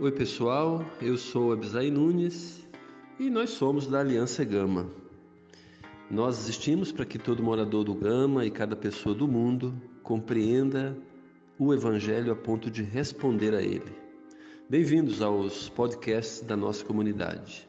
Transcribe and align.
Oi, 0.00 0.10
pessoal. 0.10 0.84
Eu 1.00 1.16
sou 1.16 1.52
Abisai 1.52 1.88
Nunes 1.88 2.66
e 3.16 3.30
nós 3.30 3.50
somos 3.50 3.86
da 3.86 4.00
Aliança 4.00 4.44
Gama. 4.44 4.90
Nós 6.10 6.36
existimos 6.36 6.90
para 6.90 7.04
que 7.04 7.16
todo 7.16 7.44
morador 7.44 7.84
do 7.84 7.94
Gama 7.94 8.44
e 8.44 8.50
cada 8.50 8.74
pessoa 8.74 9.14
do 9.14 9.28
mundo 9.28 9.72
compreenda 10.02 10.98
o 11.56 11.72
Evangelho 11.72 12.32
a 12.32 12.34
ponto 12.34 12.68
de 12.72 12.82
responder 12.82 13.54
a 13.54 13.62
ele. 13.62 13.96
Bem-vindos 14.68 15.22
aos 15.22 15.68
podcasts 15.68 16.40
da 16.40 16.56
nossa 16.56 16.84
comunidade. 16.84 17.68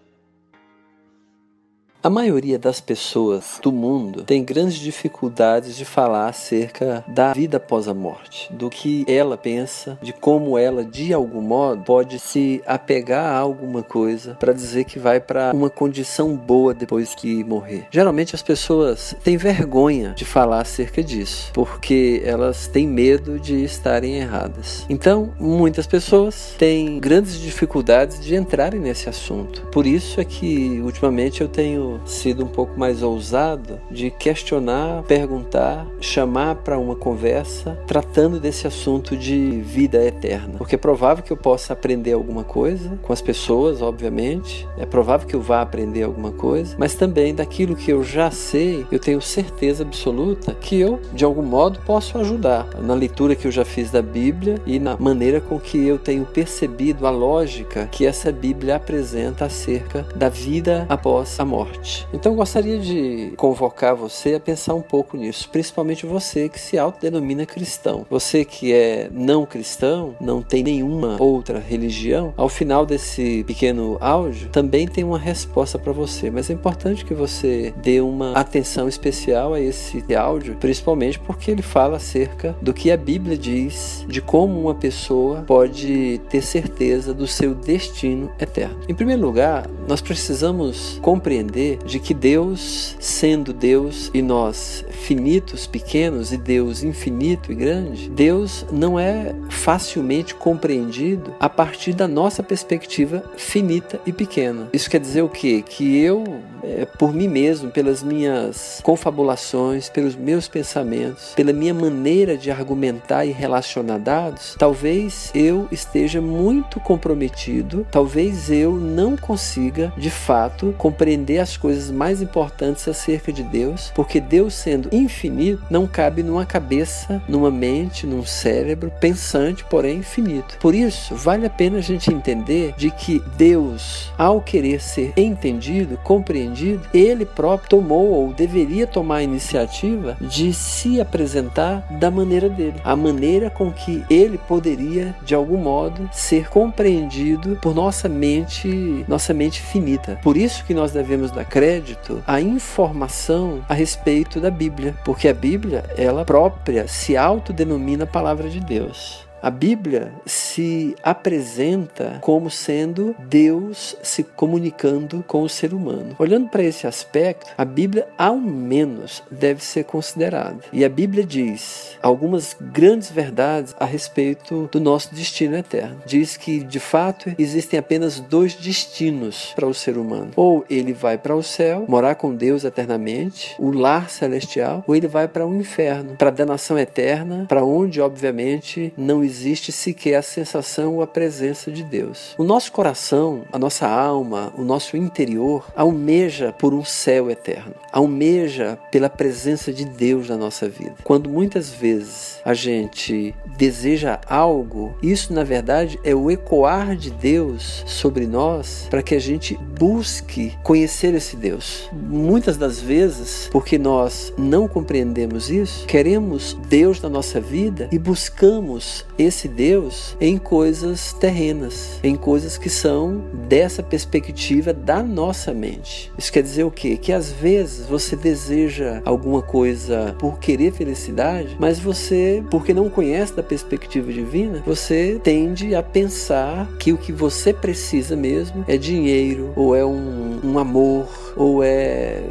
A 2.05 2.09
maioria 2.11 2.59
das 2.59 2.79
pessoas 2.79 3.59
do 3.63 3.71
mundo 3.71 4.21
tem 4.21 4.43
grandes 4.43 4.75
dificuldades 4.75 5.75
de 5.75 5.83
falar 5.83 6.27
acerca 6.27 7.03
da 7.07 7.33
vida 7.33 7.57
após 7.57 7.87
a 7.87 7.95
morte, 7.95 8.47
do 8.53 8.69
que 8.69 9.03
ela 9.07 9.35
pensa, 9.35 9.97
de 10.03 10.13
como 10.13 10.55
ela, 10.55 10.85
de 10.85 11.11
algum 11.11 11.41
modo, 11.41 11.81
pode 11.81 12.19
se 12.19 12.61
apegar 12.67 13.25
a 13.25 13.39
alguma 13.39 13.81
coisa 13.81 14.35
para 14.35 14.53
dizer 14.53 14.83
que 14.83 14.99
vai 14.99 15.19
para 15.19 15.51
uma 15.51 15.67
condição 15.67 16.35
boa 16.35 16.75
depois 16.75 17.15
que 17.15 17.43
morrer. 17.43 17.87
Geralmente 17.89 18.35
as 18.35 18.43
pessoas 18.43 19.15
têm 19.23 19.35
vergonha 19.35 20.13
de 20.15 20.25
falar 20.25 20.61
acerca 20.61 21.01
disso, 21.01 21.49
porque 21.55 22.21
elas 22.23 22.67
têm 22.67 22.87
medo 22.87 23.39
de 23.39 23.63
estarem 23.63 24.17
erradas. 24.17 24.85
Então, 24.87 25.33
muitas 25.39 25.87
pessoas 25.87 26.53
têm 26.55 26.99
grandes 26.99 27.39
dificuldades 27.39 28.23
de 28.23 28.35
entrarem 28.35 28.79
nesse 28.79 29.09
assunto. 29.09 29.65
Por 29.71 29.87
isso 29.87 30.21
é 30.21 30.23
que 30.23 30.79
ultimamente 30.83 31.41
eu 31.41 31.47
tenho 31.47 31.94
sido 32.05 32.43
um 32.43 32.47
pouco 32.47 32.79
mais 32.79 33.01
ousado 33.01 33.79
de 33.89 34.09
questionar, 34.09 35.03
perguntar, 35.03 35.85
chamar 35.99 36.55
para 36.55 36.77
uma 36.77 36.95
conversa 36.95 37.77
tratando 37.87 38.39
desse 38.39 38.67
assunto 38.67 39.15
de 39.15 39.61
vida 39.61 40.03
eterna. 40.03 40.55
Porque 40.57 40.75
é 40.75 40.77
provável 40.77 41.23
que 41.23 41.31
eu 41.31 41.37
possa 41.37 41.73
aprender 41.73 42.13
alguma 42.13 42.43
coisa 42.43 42.97
com 43.01 43.13
as 43.13 43.21
pessoas, 43.21 43.81
obviamente, 43.81 44.67
é 44.77 44.85
provável 44.85 45.27
que 45.27 45.35
eu 45.35 45.41
vá 45.41 45.61
aprender 45.61 46.03
alguma 46.03 46.31
coisa, 46.31 46.75
mas 46.77 46.95
também 46.95 47.33
daquilo 47.33 47.75
que 47.75 47.91
eu 47.91 48.03
já 48.03 48.31
sei, 48.31 48.85
eu 48.91 48.99
tenho 48.99 49.21
certeza 49.21 49.83
absoluta 49.83 50.53
que 50.53 50.79
eu, 50.79 50.99
de 51.13 51.23
algum 51.25 51.43
modo, 51.43 51.79
posso 51.85 52.17
ajudar 52.17 52.67
na 52.81 52.93
leitura 52.93 53.35
que 53.35 53.47
eu 53.47 53.51
já 53.51 53.65
fiz 53.65 53.91
da 53.91 54.01
Bíblia 54.01 54.61
e 54.65 54.79
na 54.79 54.97
maneira 54.97 55.39
com 55.39 55.59
que 55.59 55.85
eu 55.85 55.97
tenho 55.97 56.25
percebido 56.25 57.05
a 57.07 57.09
lógica 57.09 57.87
que 57.91 58.05
essa 58.05 58.31
Bíblia 58.31 58.75
apresenta 58.75 59.45
acerca 59.45 60.05
da 60.15 60.29
vida 60.29 60.85
após 60.89 61.39
a 61.39 61.45
morte. 61.45 61.84
Então 62.13 62.31
eu 62.31 62.35
gostaria 62.35 62.79
de 62.79 63.33
convocar 63.37 63.95
você 63.95 64.35
a 64.35 64.39
pensar 64.39 64.73
um 64.73 64.81
pouco 64.81 65.17
nisso, 65.17 65.49
principalmente 65.49 66.05
você 66.05 66.49
que 66.49 66.59
se 66.59 66.77
autodenomina 66.77 67.45
cristão. 67.45 68.05
Você 68.09 68.43
que 68.43 68.73
é 68.73 69.09
não 69.11 69.45
cristão, 69.45 70.15
não 70.19 70.41
tem 70.41 70.63
nenhuma 70.63 71.17
outra 71.19 71.59
religião, 71.59 72.33
ao 72.37 72.49
final 72.49 72.85
desse 72.85 73.43
pequeno 73.45 73.97
áudio 73.99 74.49
também 74.49 74.87
tem 74.87 75.03
uma 75.03 75.19
resposta 75.19 75.77
para 75.77 75.91
você, 75.91 76.29
mas 76.29 76.49
é 76.49 76.53
importante 76.53 77.05
que 77.05 77.13
você 77.13 77.73
dê 77.81 78.01
uma 78.01 78.33
atenção 78.33 78.87
especial 78.87 79.53
a 79.53 79.59
esse 79.59 80.03
áudio, 80.15 80.55
principalmente 80.59 81.19
porque 81.19 81.51
ele 81.51 81.61
fala 81.61 81.97
acerca 81.97 82.55
do 82.61 82.73
que 82.73 82.91
a 82.91 82.97
Bíblia 82.97 83.37
diz 83.37 84.05
de 84.07 84.21
como 84.21 84.59
uma 84.59 84.75
pessoa 84.75 85.43
pode 85.47 86.21
ter 86.29 86.41
certeza 86.41 87.13
do 87.13 87.27
seu 87.27 87.53
destino 87.53 88.31
eterno. 88.39 88.79
Em 88.87 88.93
primeiro 88.93 89.21
lugar, 89.21 89.69
nós 89.87 90.01
precisamos 90.01 90.99
compreender 91.01 91.64
de 91.85 91.99
que 91.99 92.13
Deus, 92.13 92.95
sendo 92.99 93.51
Deus 93.51 94.09
e 94.13 94.21
nós 94.21 94.85
finitos, 94.89 95.67
pequenos 95.67 96.31
e 96.31 96.37
Deus 96.37 96.83
infinito 96.83 97.51
e 97.51 97.55
grande, 97.55 98.09
Deus 98.09 98.65
não 98.71 98.99
é 98.99 99.35
facilmente 99.49 100.33
compreendido 100.35 101.33
a 101.39 101.49
partir 101.49 101.93
da 101.93 102.07
nossa 102.07 102.41
perspectiva 102.41 103.23
finita 103.37 103.99
e 104.05 104.11
pequena. 104.11 104.69
Isso 104.71 104.89
quer 104.89 104.99
dizer 104.99 105.21
o 105.21 105.29
quê? 105.29 105.63
Que 105.67 105.97
eu, 105.97 106.23
é, 106.65 106.85
por 106.97 107.13
mim 107.13 107.27
mesmo, 107.27 107.69
pelas 107.69 108.01
minhas 108.01 108.79
confabulações, 108.83 109.87
pelos 109.87 110.15
meus 110.15 110.47
pensamentos, 110.47 111.33
pela 111.35 111.53
minha 111.53 111.73
maneira 111.73 112.35
de 112.35 112.49
argumentar 112.49 113.25
e 113.25 113.31
relacionar 113.31 113.99
dados, 113.99 114.55
talvez 114.57 115.31
eu 115.35 115.67
esteja 115.71 116.19
muito 116.19 116.79
comprometido, 116.79 117.85
talvez 117.91 118.49
eu 118.49 118.73
não 118.73 119.15
consiga 119.15 119.93
de 119.95 120.09
fato 120.09 120.73
compreender 120.77 121.39
as 121.39 121.55
coisas 121.55 121.91
mais 121.91 122.21
importantes 122.21 122.87
acerca 122.87 123.31
de 123.31 123.43
Deus, 123.43 123.91
porque 123.93 124.19
Deus, 124.19 124.55
sendo 124.55 124.89
infinito, 124.91 125.63
não 125.69 125.85
cabe 125.85 126.23
numa 126.23 126.45
cabeça, 126.45 127.21
numa 127.27 127.51
mente, 127.51 128.07
num 128.07 128.25
cérebro 128.25 128.91
pensante, 128.99 129.63
porém 129.65 129.99
infinito. 129.99 130.57
Por 130.59 130.73
isso, 130.73 131.15
vale 131.15 131.45
a 131.45 131.49
pena 131.49 131.77
a 131.77 131.81
gente 131.81 132.11
entender 132.11 132.73
de 132.77 132.89
que 132.89 133.21
Deus, 133.37 134.11
ao 134.17 134.41
querer 134.41 134.81
ser 134.81 135.13
entendido, 135.15 135.97
compreendido, 136.03 136.54
ele 136.93 137.25
próprio 137.25 137.69
tomou 137.69 138.11
ou 138.11 138.33
deveria 138.33 138.87
tomar 138.87 139.17
a 139.17 139.23
iniciativa 139.23 140.17
de 140.21 140.53
se 140.53 141.01
apresentar 141.01 141.85
da 141.99 142.09
maneira 142.09 142.49
dele, 142.49 142.75
a 142.83 142.95
maneira 142.95 143.49
com 143.49 143.71
que 143.71 144.03
ele 144.09 144.37
poderia 144.37 145.15
de 145.23 145.35
algum 145.35 145.57
modo 145.57 146.09
ser 146.11 146.49
compreendido 146.49 147.57
por 147.61 147.73
nossa 147.73 148.07
mente, 148.07 149.05
nossa 149.07 149.33
mente 149.33 149.61
finita. 149.61 150.19
Por 150.21 150.37
isso 150.37 150.63
que 150.65 150.73
nós 150.73 150.91
devemos 150.91 151.31
dar 151.31 151.45
crédito 151.45 152.23
à 152.25 152.39
informação 152.39 153.61
a 153.67 153.73
respeito 153.73 154.39
da 154.39 154.49
Bíblia, 154.49 154.95
porque 155.03 155.27
a 155.27 155.33
Bíblia, 155.33 155.83
ela 155.97 156.23
própria, 156.23 156.87
se 156.87 157.17
autodenomina 157.17 158.05
palavra 158.05 158.49
de 158.49 158.59
Deus. 158.59 159.24
A 159.45 159.51
Bíblia 159.51 160.11
se 160.25 160.95
apresenta 161.03 162.17
como 162.19 162.49
sendo 162.49 163.15
Deus 163.29 163.95
se 164.01 164.23
comunicando 164.23 165.23
com 165.27 165.43
o 165.43 165.47
ser 165.47 165.71
humano. 165.71 166.15
Olhando 166.17 166.49
para 166.49 166.63
esse 166.63 166.87
aspecto, 166.87 167.53
a 167.55 167.63
Bíblia, 167.63 168.07
ao 168.17 168.37
menos, 168.37 169.21
deve 169.29 169.63
ser 169.63 169.83
considerada. 169.83 170.57
E 170.73 170.83
a 170.83 170.89
Bíblia 170.89 171.23
diz 171.23 171.95
algumas 172.01 172.57
grandes 172.59 173.11
verdades 173.11 173.75
a 173.79 173.85
respeito 173.85 174.67
do 174.71 174.79
nosso 174.79 175.13
destino 175.13 175.55
eterno. 175.55 176.01
Diz 176.07 176.35
que, 176.37 176.61
de 176.61 176.79
fato, 176.79 177.31
existem 177.37 177.77
apenas 177.77 178.19
dois 178.19 178.55
destinos 178.55 179.53
para 179.55 179.67
o 179.67 179.75
ser 179.75 179.95
humano: 179.95 180.31
ou 180.35 180.65
ele 180.67 180.91
vai 180.91 181.19
para 181.19 181.35
o 181.35 181.43
céu, 181.43 181.85
morar 181.87 182.15
com 182.15 182.33
Deus 182.33 182.63
eternamente, 182.63 183.55
o 183.59 183.69
lar 183.69 184.09
celestial, 184.09 184.83
ou 184.87 184.95
ele 184.95 185.07
vai 185.07 185.27
para 185.27 185.45
o 185.45 185.53
inferno, 185.53 186.15
para 186.17 186.29
a 186.29 186.33
danação 186.33 186.79
eterna, 186.79 187.45
para 187.47 187.63
onde, 187.63 188.01
obviamente, 188.01 188.91
não 188.97 189.23
existe 189.23 189.34
existe 189.35 189.69
sequer 189.69 190.15
a 190.15 190.21
sensação 190.21 190.95
ou 190.95 191.01
a 191.01 191.07
presença 191.07 191.69
de 191.69 191.83
Deus. 191.83 192.33
O 192.37 192.43
nosso 192.43 192.71
coração, 192.71 193.43
a 193.51 193.59
nossa 193.59 193.85
alma, 193.85 194.53
o 194.57 194.63
nosso 194.63 194.95
interior 194.95 195.65
almeja 195.75 196.53
por 196.53 196.73
um 196.73 196.85
céu 196.85 197.29
eterno, 197.29 197.75
almeja 197.91 198.79
pela 198.89 199.09
presença 199.09 199.73
de 199.73 199.83
Deus 199.83 200.29
na 200.29 200.37
nossa 200.37 200.69
vida. 200.69 200.95
Quando 201.03 201.29
muitas 201.29 201.69
vezes 201.69 202.39
a 202.45 202.53
gente 202.53 203.35
deseja 203.57 204.21
algo, 204.25 204.95
isso 205.03 205.33
na 205.33 205.43
verdade 205.43 205.99
é 206.03 206.15
o 206.15 206.31
ecoar 206.31 206.95
de 206.95 207.11
Deus 207.11 207.83
sobre 207.85 208.25
nós 208.25 208.87
para 208.89 209.03
que 209.03 209.15
a 209.15 209.19
gente 209.19 209.57
busque 209.77 210.57
conhecer 210.63 211.13
esse 211.13 211.35
Deus. 211.35 211.89
Muitas 211.91 212.55
das 212.55 212.79
vezes, 212.79 213.49
porque 213.51 213.77
nós 213.77 214.33
não 214.37 214.65
compreendemos 214.65 215.49
isso, 215.49 215.85
queremos 215.87 216.53
Deus 216.69 217.01
na 217.01 217.09
nossa 217.09 217.41
vida 217.41 217.89
e 217.91 217.99
buscamos 217.99 219.05
esse 219.25 219.47
Deus 219.47 220.15
em 220.19 220.37
coisas 220.37 221.13
terrenas, 221.13 221.99
em 222.03 222.15
coisas 222.15 222.57
que 222.57 222.69
são 222.69 223.23
dessa 223.47 223.83
perspectiva 223.83 224.73
da 224.73 225.01
nossa 225.01 225.53
mente. 225.53 226.11
Isso 226.17 226.31
quer 226.31 226.43
dizer 226.43 226.63
o 226.63 226.71
quê? 226.71 226.97
Que 226.97 227.11
às 227.11 227.31
vezes 227.31 227.87
você 227.87 228.15
deseja 228.15 229.01
alguma 229.05 229.41
coisa 229.41 230.15
por 230.19 230.39
querer 230.39 230.71
felicidade, 230.71 231.55
mas 231.59 231.79
você, 231.79 232.43
porque 232.49 232.73
não 232.73 232.89
conhece 232.89 233.33
da 233.33 233.43
perspectiva 233.43 234.11
divina, 234.11 234.61
você 234.65 235.19
tende 235.23 235.75
a 235.75 235.83
pensar 235.83 236.67
que 236.79 236.93
o 236.93 236.97
que 236.97 237.11
você 237.11 237.53
precisa 237.53 238.15
mesmo 238.15 238.63
é 238.67 238.77
dinheiro, 238.77 239.51
ou 239.55 239.75
é 239.75 239.85
um, 239.85 240.39
um 240.43 240.59
amor, 240.59 241.07
ou 241.35 241.63
é 241.63 242.21